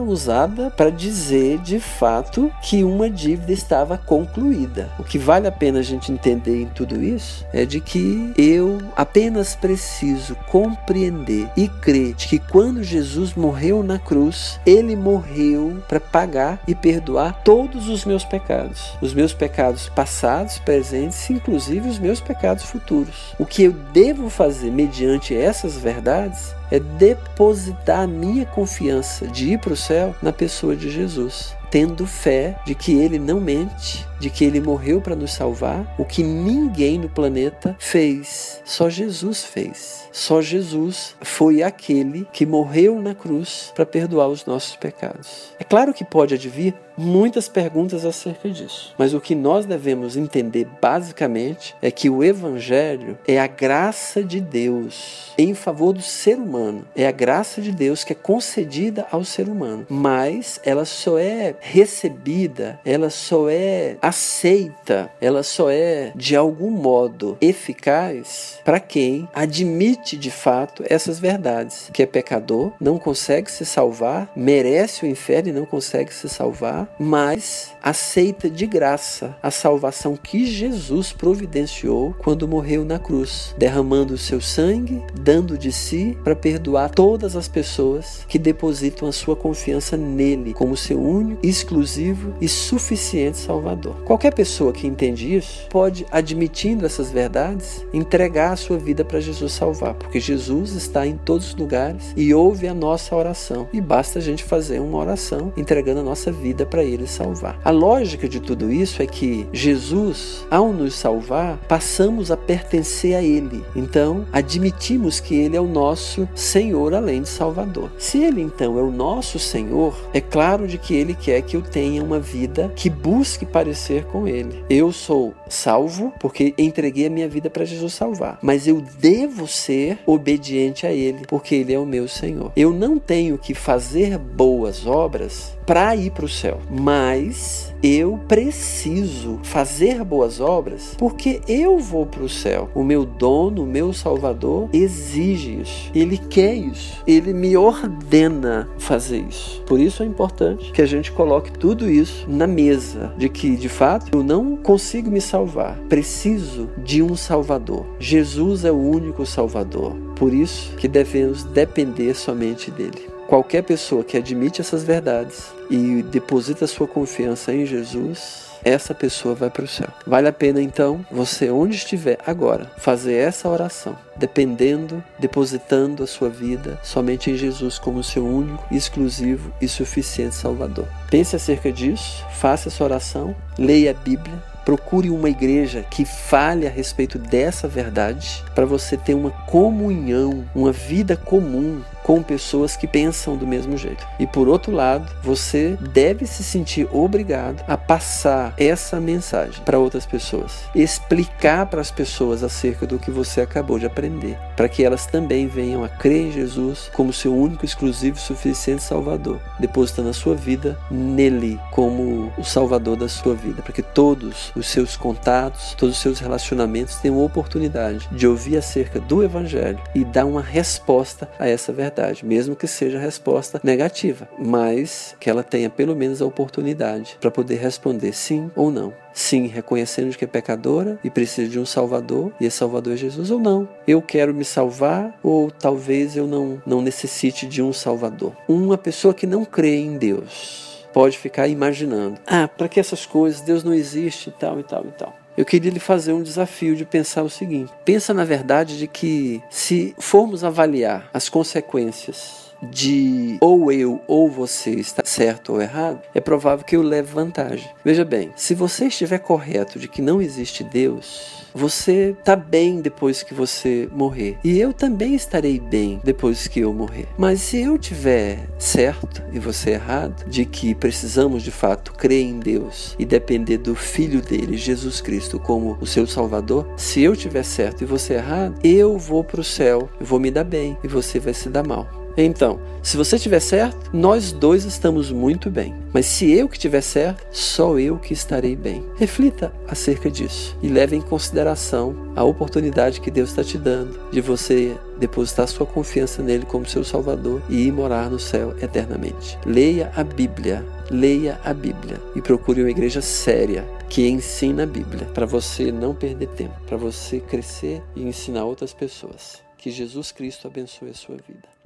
usada 0.00 0.70
para 0.70 0.90
dizer 0.90 1.58
de 1.58 1.80
fato 1.80 2.52
que 2.62 2.84
uma 2.84 3.10
dívida 3.10 3.52
estava 3.52 3.98
concluída. 3.98 4.88
O 4.96 5.02
que 5.02 5.18
vale 5.18 5.48
a 5.48 5.52
pena 5.52 5.80
a 5.80 5.82
gente 5.82 6.12
entender 6.12 6.62
em 6.62 6.66
tudo 6.66 7.02
isso 7.02 7.44
é 7.52 7.64
de 7.64 7.80
que 7.80 8.32
eu 8.38 8.78
apenas 8.94 9.56
preciso 9.56 10.36
compreender 10.48 11.50
e 11.56 11.66
crer 11.66 12.14
de 12.14 12.28
que 12.28 12.38
quando 12.38 12.84
Jesus 12.84 13.34
morreu 13.34 13.82
na 13.82 13.98
cruz, 13.98 14.60
ele 14.64 14.94
morreu 14.94 15.82
para 15.88 15.98
pagar 15.98 16.60
e 16.68 16.72
perdoar 16.72 17.42
todos 17.42 17.88
os 17.88 18.04
meus 18.04 18.24
pecados, 18.24 18.96
os 19.02 19.12
meus 19.12 19.32
pecados 19.32 19.88
passados, 19.88 20.58
presentes, 20.58 21.28
inclusive 21.28 21.88
os 21.88 21.98
meus 21.98 22.20
pecados 22.20 22.62
futuros. 22.62 23.34
O 23.36 23.44
que 23.44 23.64
eu 23.64 23.72
devo 23.72 24.30
fazer 24.30 24.70
mediante 24.70 25.34
essas 25.34 25.76
verdades 25.76 26.54
é 26.70 26.78
depositar 26.78 28.00
a 28.00 28.06
minha 28.06 28.46
confiança 28.46 29.26
de 29.26 29.52
ir 29.52 29.58
para 29.58 29.72
o 29.72 29.76
céu 29.76 30.14
na 30.22 30.32
pessoa 30.32 30.76
de 30.76 30.90
Jesus, 30.90 31.54
tendo 31.70 32.06
fé 32.06 32.56
de 32.64 32.74
que 32.74 32.92
ele 32.92 33.18
não 33.18 33.40
mente, 33.40 34.06
de 34.20 34.30
que 34.30 34.44
ele 34.44 34.60
morreu 34.60 35.00
para 35.00 35.16
nos 35.16 35.32
salvar, 35.32 35.94
o 35.98 36.04
que 36.04 36.22
ninguém 36.22 36.98
no 36.98 37.08
planeta 37.08 37.74
fez, 37.78 38.60
só 38.64 38.88
Jesus 38.88 39.44
fez. 39.44 40.08
Só 40.12 40.42
Jesus 40.42 41.14
foi 41.20 41.62
aquele 41.62 42.26
que 42.32 42.44
morreu 42.44 43.00
na 43.00 43.14
cruz 43.14 43.72
para 43.74 43.86
perdoar 43.86 44.28
os 44.28 44.44
nossos 44.44 44.76
pecados. 44.76 45.54
É 45.58 45.64
claro 45.64 45.94
que 45.94 46.04
pode 46.04 46.34
advir 46.34 46.74
muitas 46.96 47.48
perguntas 47.48 48.04
acerca 48.04 48.50
disso, 48.50 48.94
mas 48.98 49.14
o 49.14 49.20
que 49.20 49.34
nós 49.34 49.64
devemos 49.64 50.16
entender 50.16 50.66
basicamente 50.82 51.74
é 51.80 51.90
que 51.90 52.10
o 52.10 52.22
Evangelho 52.22 53.18
é 53.26 53.40
a 53.40 53.46
graça 53.46 54.22
de 54.22 54.40
Deus 54.40 55.32
em 55.38 55.54
favor 55.54 55.94
do 55.94 56.02
ser 56.02 56.36
humano. 56.36 56.84
É 56.94 57.06
a 57.06 57.12
graça 57.12 57.62
de 57.62 57.72
Deus 57.72 58.04
que 58.04 58.12
é 58.12 58.16
concedida 58.16 59.06
ao 59.10 59.24
ser 59.24 59.48
humano, 59.48 59.86
mas 59.88 60.60
ela 60.62 60.84
só 60.84 61.18
é 61.18 61.54
recebida, 61.60 62.78
ela 62.84 63.08
só 63.08 63.48
é 63.48 63.96
aceita, 64.10 65.10
ela 65.20 65.42
só 65.42 65.70
é 65.70 66.12
de 66.16 66.34
algum 66.34 66.70
modo 66.70 67.38
eficaz 67.40 68.58
para 68.64 68.80
quem 68.80 69.28
admite 69.32 70.16
de 70.16 70.30
fato 70.30 70.82
essas 70.88 71.20
verdades, 71.20 71.90
que 71.92 72.02
é 72.02 72.06
pecador, 72.06 72.72
não 72.80 72.98
consegue 72.98 73.50
se 73.50 73.64
salvar, 73.64 74.30
merece 74.34 75.04
o 75.04 75.08
inferno 75.08 75.50
e 75.50 75.52
não 75.52 75.64
consegue 75.64 76.12
se 76.12 76.28
salvar, 76.28 76.92
mas 76.98 77.72
aceita 77.82 78.50
de 78.50 78.66
graça 78.66 79.36
a 79.42 79.50
salvação 79.50 80.16
que 80.16 80.44
Jesus 80.44 81.12
providenciou 81.12 82.14
quando 82.18 82.48
morreu 82.48 82.84
na 82.84 82.98
cruz, 82.98 83.54
derramando 83.56 84.14
o 84.14 84.18
seu 84.18 84.40
sangue, 84.40 85.02
dando 85.14 85.56
de 85.56 85.70
si 85.70 86.18
para 86.24 86.34
perdoar 86.34 86.90
todas 86.90 87.36
as 87.36 87.46
pessoas 87.46 88.24
que 88.28 88.38
depositam 88.38 89.08
a 89.08 89.12
sua 89.12 89.36
confiança 89.36 89.96
nele 89.96 90.52
como 90.52 90.76
seu 90.76 91.00
único, 91.00 91.46
exclusivo 91.46 92.34
e 92.40 92.48
suficiente 92.48 93.38
Salvador. 93.38 93.99
Qualquer 94.04 94.34
pessoa 94.34 94.72
que 94.72 94.86
entende 94.86 95.34
isso 95.34 95.66
pode, 95.68 96.06
admitindo 96.10 96.86
essas 96.86 97.10
verdades, 97.10 97.84
entregar 97.92 98.52
a 98.52 98.56
sua 98.56 98.78
vida 98.78 99.04
para 99.04 99.20
Jesus 99.20 99.52
salvar, 99.52 99.94
porque 99.94 100.18
Jesus 100.18 100.72
está 100.72 101.06
em 101.06 101.16
todos 101.16 101.48
os 101.48 101.54
lugares 101.54 102.12
e 102.16 102.34
ouve 102.34 102.66
a 102.66 102.74
nossa 102.74 103.14
oração. 103.14 103.68
E 103.72 103.80
basta 103.80 104.18
a 104.18 104.22
gente 104.22 104.42
fazer 104.44 104.80
uma 104.80 104.98
oração 104.98 105.52
entregando 105.56 106.00
a 106.00 106.04
nossa 106.04 106.32
vida 106.32 106.66
para 106.66 106.82
ele 106.82 107.06
salvar. 107.06 107.58
A 107.64 107.70
lógica 107.70 108.28
de 108.28 108.40
tudo 108.40 108.70
isso 108.72 109.02
é 109.02 109.06
que 109.06 109.46
Jesus, 109.52 110.46
ao 110.50 110.72
nos 110.72 110.94
salvar, 110.94 111.58
passamos 111.68 112.30
a 112.30 112.36
pertencer 112.36 113.14
a 113.14 113.22
ele. 113.22 113.64
Então, 113.76 114.24
admitimos 114.32 115.20
que 115.20 115.34
ele 115.34 115.56
é 115.56 115.60
o 115.60 115.68
nosso 115.68 116.28
Senhor 116.34 116.94
além 116.94 117.22
de 117.22 117.28
Salvador. 117.28 117.90
Se 117.98 118.18
ele 118.18 118.40
então 118.40 118.78
é 118.78 118.82
o 118.82 118.90
nosso 118.90 119.38
Senhor, 119.38 119.94
é 120.12 120.20
claro 120.20 120.66
de 120.66 120.78
que 120.78 120.94
ele 120.94 121.14
quer 121.14 121.42
que 121.42 121.56
eu 121.56 121.62
tenha 121.62 122.02
uma 122.02 122.18
vida 122.18 122.72
que 122.74 122.90
busque 122.90 123.44
parecer 123.46 123.89
com 124.04 124.26
ele. 124.26 124.64
Eu 124.68 124.92
sou 124.92 125.34
salvo 125.48 126.12
porque 126.18 126.54
entreguei 126.56 127.06
a 127.06 127.10
minha 127.10 127.28
vida 127.28 127.50
para 127.50 127.64
Jesus 127.64 127.92
salvar, 127.92 128.38
mas 128.42 128.66
eu 128.66 128.80
devo 128.80 129.46
ser 129.46 129.98
obediente 130.06 130.86
a 130.86 130.92
ele 130.92 131.26
porque 131.26 131.56
ele 131.56 131.72
é 131.72 131.78
o 131.78 131.86
meu 131.86 132.06
Senhor. 132.08 132.52
Eu 132.56 132.72
não 132.72 132.98
tenho 132.98 133.36
que 133.36 133.54
fazer 133.54 134.18
boas 134.18 134.86
obras 134.86 135.56
para 135.66 135.94
ir 135.96 136.10
para 136.10 136.24
o 136.24 136.28
céu, 136.28 136.60
mas 136.70 137.69
eu 137.82 138.20
preciso 138.28 139.38
fazer 139.42 140.04
boas 140.04 140.40
obras 140.40 140.94
porque 140.98 141.40
eu 141.48 141.78
vou 141.78 142.06
para 142.06 142.22
o 142.22 142.28
céu. 142.28 142.68
O 142.74 142.82
meu 142.82 143.04
dono, 143.04 143.62
o 143.62 143.66
meu 143.66 143.92
Salvador, 143.92 144.68
exige 144.72 145.60
isso. 145.60 145.90
Ele 145.94 146.18
quer 146.18 146.54
isso. 146.54 147.02
Ele 147.06 147.32
me 147.32 147.56
ordena 147.56 148.68
fazer 148.78 149.24
isso. 149.28 149.62
Por 149.62 149.80
isso 149.80 150.02
é 150.02 150.06
importante 150.06 150.72
que 150.72 150.82
a 150.82 150.86
gente 150.86 151.12
coloque 151.12 151.52
tudo 151.52 151.90
isso 151.90 152.26
na 152.28 152.46
mesa 152.46 153.14
de 153.16 153.28
que, 153.28 153.56
de 153.56 153.68
fato, 153.68 154.10
eu 154.16 154.22
não 154.22 154.56
consigo 154.56 155.10
me 155.10 155.20
salvar. 155.20 155.78
Preciso 155.88 156.68
de 156.78 157.02
um 157.02 157.16
Salvador. 157.16 157.86
Jesus 157.98 158.64
é 158.64 158.72
o 158.72 158.78
único 158.78 159.24
Salvador. 159.24 159.94
Por 160.16 160.34
isso 160.34 160.76
que 160.76 160.86
devemos 160.86 161.44
depender 161.44 162.14
somente 162.14 162.70
dele. 162.70 163.09
Qualquer 163.30 163.62
pessoa 163.62 164.02
que 164.02 164.16
admite 164.16 164.60
essas 164.60 164.82
verdades 164.82 165.52
e 165.70 166.02
deposita 166.02 166.66
sua 166.66 166.88
confiança 166.88 167.54
em 167.54 167.64
Jesus, 167.64 168.46
essa 168.64 168.92
pessoa 168.92 169.36
vai 169.36 169.48
para 169.48 169.62
o 169.62 169.68
céu. 169.68 169.86
Vale 170.04 170.26
a 170.26 170.32
pena 170.32 170.60
então 170.60 171.06
você, 171.12 171.48
onde 171.48 171.76
estiver 171.76 172.18
agora, 172.26 172.68
fazer 172.78 173.14
essa 173.14 173.48
oração, 173.48 173.96
dependendo, 174.16 175.00
depositando 175.16 176.02
a 176.02 176.08
sua 176.08 176.28
vida 176.28 176.80
somente 176.82 177.30
em 177.30 177.36
Jesus 177.36 177.78
como 177.78 178.02
seu 178.02 178.26
único, 178.26 178.66
exclusivo 178.74 179.54
e 179.60 179.68
suficiente 179.68 180.34
Salvador. 180.34 180.88
Pense 181.08 181.36
acerca 181.36 181.70
disso, 181.70 182.26
faça 182.32 182.68
essa 182.68 182.82
oração, 182.82 183.36
leia 183.56 183.92
a 183.92 183.94
Bíblia, 183.94 184.42
procure 184.64 185.08
uma 185.08 185.30
igreja 185.30 185.84
que 185.88 186.04
fale 186.04 186.66
a 186.66 186.70
respeito 186.70 187.18
dessa 187.18 187.66
verdade 187.66 188.42
para 188.54 188.66
você 188.66 188.96
ter 188.96 189.14
uma 189.14 189.30
comunhão, 189.30 190.44
uma 190.54 190.72
vida 190.72 191.16
comum 191.16 191.80
com 192.02 192.22
pessoas 192.22 192.76
que 192.76 192.86
pensam 192.86 193.36
do 193.36 193.46
mesmo 193.46 193.76
jeito. 193.76 194.06
E 194.18 194.26
por 194.26 194.48
outro 194.48 194.72
lado, 194.72 195.10
você 195.22 195.76
deve 195.92 196.26
se 196.26 196.42
sentir 196.42 196.88
obrigado 196.90 197.62
a 197.66 197.76
passar 197.76 198.54
essa 198.56 199.00
mensagem 199.00 199.62
para 199.64 199.78
outras 199.78 200.06
pessoas, 200.06 200.64
explicar 200.74 201.66
para 201.66 201.80
as 201.80 201.90
pessoas 201.90 202.42
acerca 202.42 202.86
do 202.86 202.98
que 202.98 203.10
você 203.10 203.40
acabou 203.40 203.78
de 203.78 203.86
aprender, 203.86 204.38
para 204.56 204.68
que 204.68 204.84
elas 204.84 205.06
também 205.06 205.46
venham 205.46 205.84
a 205.84 205.88
crer 205.88 206.28
em 206.28 206.32
Jesus 206.32 206.90
como 206.94 207.12
seu 207.12 207.34
único, 207.34 207.64
exclusivo 207.64 208.16
e 208.16 208.20
suficiente 208.20 208.82
Salvador, 208.82 209.40
depositando 209.58 210.08
a 210.08 210.14
sua 210.14 210.34
vida 210.34 210.78
nele 210.90 211.60
como 211.70 212.32
o 212.36 212.44
Salvador 212.44 212.96
da 212.96 213.08
sua 213.08 213.34
vida, 213.34 213.62
para 213.62 213.72
que 213.72 213.82
todos 213.82 214.52
os 214.54 214.68
seus 214.68 214.96
contatos, 214.96 215.74
todos 215.74 215.96
os 215.96 216.02
seus 216.02 216.18
relacionamentos 216.18 216.96
tenham 216.96 217.20
a 217.20 217.24
oportunidade 217.24 218.08
de 218.10 218.26
ouvir 218.26 218.56
acerca 218.56 218.98
do 219.00 219.22
Evangelho 219.22 219.80
e 219.94 220.04
dar 220.04 220.24
uma 220.24 220.42
resposta 220.42 221.28
a 221.38 221.46
essa 221.46 221.72
verdade 221.72 221.89
verdade, 221.90 222.24
mesmo 222.24 222.56
que 222.56 222.66
seja 222.66 222.98
a 222.98 223.00
resposta 223.00 223.60
negativa, 223.62 224.28
mas 224.38 225.14
que 225.20 225.28
ela 225.28 225.42
tenha 225.42 225.68
pelo 225.68 225.94
menos 225.94 226.22
a 226.22 226.26
oportunidade 226.26 227.16
para 227.20 227.30
poder 227.30 227.56
responder 227.56 228.12
sim 228.12 228.50
ou 228.56 228.70
não. 228.70 228.92
Sim, 229.12 229.46
reconhecendo 229.46 230.16
que 230.16 230.24
é 230.24 230.28
pecadora 230.28 230.98
e 231.02 231.10
precisa 231.10 231.50
de 231.50 231.58
um 231.58 231.66
Salvador, 231.66 232.32
e 232.40 232.46
esse 232.46 232.56
Salvador 232.56 232.94
é 232.94 232.96
Jesus, 232.96 233.30
ou 233.30 233.38
não. 233.38 233.68
Eu 233.86 234.00
quero 234.00 234.32
me 234.32 234.44
salvar, 234.44 235.18
ou 235.22 235.50
talvez 235.50 236.16
eu 236.16 236.26
não, 236.26 236.62
não 236.64 236.80
necessite 236.80 237.46
de 237.46 237.60
um 237.60 237.72
Salvador. 237.72 238.32
Uma 238.48 238.78
pessoa 238.78 239.12
que 239.12 239.26
não 239.26 239.44
crê 239.44 239.76
em 239.76 239.98
Deus 239.98 240.86
pode 240.92 241.18
ficar 241.18 241.48
imaginando: 241.48 242.20
ah, 242.26 242.48
para 242.48 242.68
que 242.68 242.78
essas 242.78 243.04
coisas? 243.04 243.40
Deus 243.40 243.64
não 243.64 243.74
existe 243.74 244.30
e 244.30 244.32
tal 244.32 244.60
e 244.60 244.62
tal 244.62 244.84
e 244.86 244.92
tal 244.92 245.19
eu 245.40 245.44
queria 245.46 245.70
lhe 245.70 245.80
fazer 245.80 246.12
um 246.12 246.22
desafio 246.22 246.76
de 246.76 246.84
pensar 246.84 247.22
o 247.22 247.30
seguinte: 247.30 247.72
pensa 247.82 248.12
na 248.12 248.24
verdade 248.24 248.78
de 248.78 248.86
que 248.86 249.42
se 249.48 249.94
formos 249.98 250.44
avaliar 250.44 251.08
as 251.14 251.30
consequências 251.30 252.50
de 252.62 253.38
ou 253.40 253.72
eu 253.72 254.02
ou 254.06 254.28
você 254.28 254.72
está 254.72 255.02
certo 255.02 255.54
ou 255.54 255.62
errado, 255.62 256.02
é 256.14 256.20
provável 256.20 256.64
que 256.64 256.76
eu 256.76 256.82
leve 256.82 257.10
vantagem. 257.10 257.70
Veja 257.82 258.04
bem, 258.04 258.30
se 258.36 258.54
você 258.54 258.86
estiver 258.86 259.18
correto 259.18 259.78
de 259.78 259.88
que 259.88 260.02
não 260.02 260.20
existe 260.20 260.62
Deus, 260.62 261.39
você 261.54 262.14
está 262.18 262.36
bem 262.36 262.80
depois 262.80 263.22
que 263.22 263.34
você 263.34 263.88
morrer. 263.92 264.38
E 264.42 264.58
eu 264.58 264.72
também 264.72 265.14
estarei 265.14 265.58
bem 265.58 266.00
depois 266.02 266.46
que 266.46 266.60
eu 266.60 266.72
morrer. 266.72 267.06
Mas 267.18 267.40
se 267.40 267.60
eu 267.60 267.78
tiver 267.78 268.46
certo 268.58 269.22
e 269.32 269.38
você 269.38 269.70
errado, 269.70 270.28
de 270.28 270.44
que 270.44 270.74
precisamos 270.74 271.42
de 271.42 271.50
fato 271.50 271.92
crer 271.92 272.22
em 272.22 272.38
Deus 272.38 272.94
e 272.98 273.04
depender 273.04 273.58
do 273.58 273.74
Filho 273.74 274.22
dele, 274.22 274.56
Jesus 274.56 275.00
Cristo, 275.00 275.38
como 275.38 275.76
o 275.80 275.86
seu 275.86 276.06
Salvador, 276.06 276.66
se 276.76 277.02
eu 277.02 277.16
tiver 277.16 277.42
certo 277.42 277.82
e 277.82 277.86
você 277.86 278.14
errado, 278.14 278.54
eu 278.62 278.98
vou 278.98 279.24
para 279.24 279.40
o 279.40 279.44
céu, 279.44 279.88
eu 279.98 280.06
vou 280.06 280.20
me 280.20 280.30
dar 280.30 280.44
bem 280.44 280.76
e 280.82 280.88
você 280.88 281.18
vai 281.18 281.34
se 281.34 281.48
dar 281.48 281.66
mal. 281.66 281.99
Então, 282.22 282.60
se 282.82 282.98
você 282.98 283.16
estiver 283.16 283.40
certo, 283.40 283.90
nós 283.94 284.30
dois 284.30 284.64
estamos 284.64 285.10
muito 285.10 285.50
bem. 285.50 285.74
Mas 285.92 286.04
se 286.04 286.30
eu 286.30 286.48
que 286.48 286.56
estiver 286.56 286.82
certo, 286.82 287.26
só 287.30 287.78
eu 287.78 287.96
que 287.96 288.12
estarei 288.12 288.54
bem. 288.54 288.84
Reflita 288.96 289.52
acerca 289.66 290.10
disso 290.10 290.56
e 290.62 290.68
leve 290.68 290.96
em 290.96 291.00
consideração 291.00 292.12
a 292.14 292.22
oportunidade 292.22 293.00
que 293.00 293.10
Deus 293.10 293.30
está 293.30 293.42
te 293.42 293.56
dando 293.56 293.98
de 294.10 294.20
você 294.20 294.76
depositar 294.98 295.48
sua 295.48 295.64
confiança 295.64 296.22
nele 296.22 296.44
como 296.44 296.68
seu 296.68 296.84
Salvador 296.84 297.42
e 297.48 297.66
ir 297.66 297.72
morar 297.72 298.10
no 298.10 298.18
céu 298.18 298.54
eternamente. 298.60 299.38
Leia 299.46 299.90
a 299.96 300.04
Bíblia, 300.04 300.64
leia 300.90 301.40
a 301.42 301.54
Bíblia 301.54 302.00
e 302.14 302.20
procure 302.20 302.60
uma 302.60 302.70
igreja 302.70 303.00
séria 303.00 303.64
que 303.88 304.06
ensina 304.08 304.64
a 304.64 304.66
Bíblia 304.66 305.06
para 305.06 305.24
você 305.24 305.72
não 305.72 305.94
perder 305.94 306.28
tempo, 306.28 306.54
para 306.66 306.76
você 306.76 307.18
crescer 307.18 307.82
e 307.96 308.02
ensinar 308.02 308.44
outras 308.44 308.74
pessoas. 308.74 309.42
Que 309.56 309.70
Jesus 309.70 310.12
Cristo 310.12 310.46
abençoe 310.46 310.90
a 310.90 310.94
sua 310.94 311.16
vida. 311.16 311.59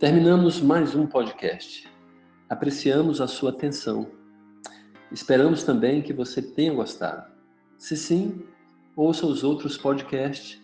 Terminamos 0.00 0.62
mais 0.62 0.94
um 0.94 1.06
podcast. 1.06 1.86
Apreciamos 2.48 3.20
a 3.20 3.26
sua 3.28 3.50
atenção. 3.50 4.10
Esperamos 5.12 5.62
também 5.62 6.00
que 6.00 6.10
você 6.10 6.40
tenha 6.40 6.72
gostado. 6.72 7.30
Se 7.76 7.94
sim, 7.98 8.42
ouça 8.96 9.26
os 9.26 9.44
outros 9.44 9.76
podcasts 9.76 10.58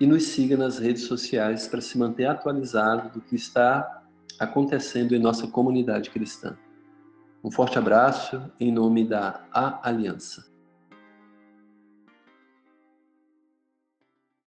e 0.00 0.06
nos 0.08 0.24
siga 0.24 0.56
nas 0.56 0.80
redes 0.80 1.04
sociais 1.04 1.68
para 1.68 1.80
se 1.80 1.96
manter 1.96 2.26
atualizado 2.26 3.10
do 3.10 3.20
que 3.20 3.36
está 3.36 4.02
acontecendo 4.40 5.14
em 5.14 5.20
nossa 5.20 5.46
comunidade 5.46 6.10
cristã. 6.10 6.58
Um 7.44 7.52
forte 7.52 7.78
abraço 7.78 8.42
em 8.58 8.72
nome 8.72 9.06
da 9.06 9.46
A 9.52 9.88
Aliança. 9.88 10.52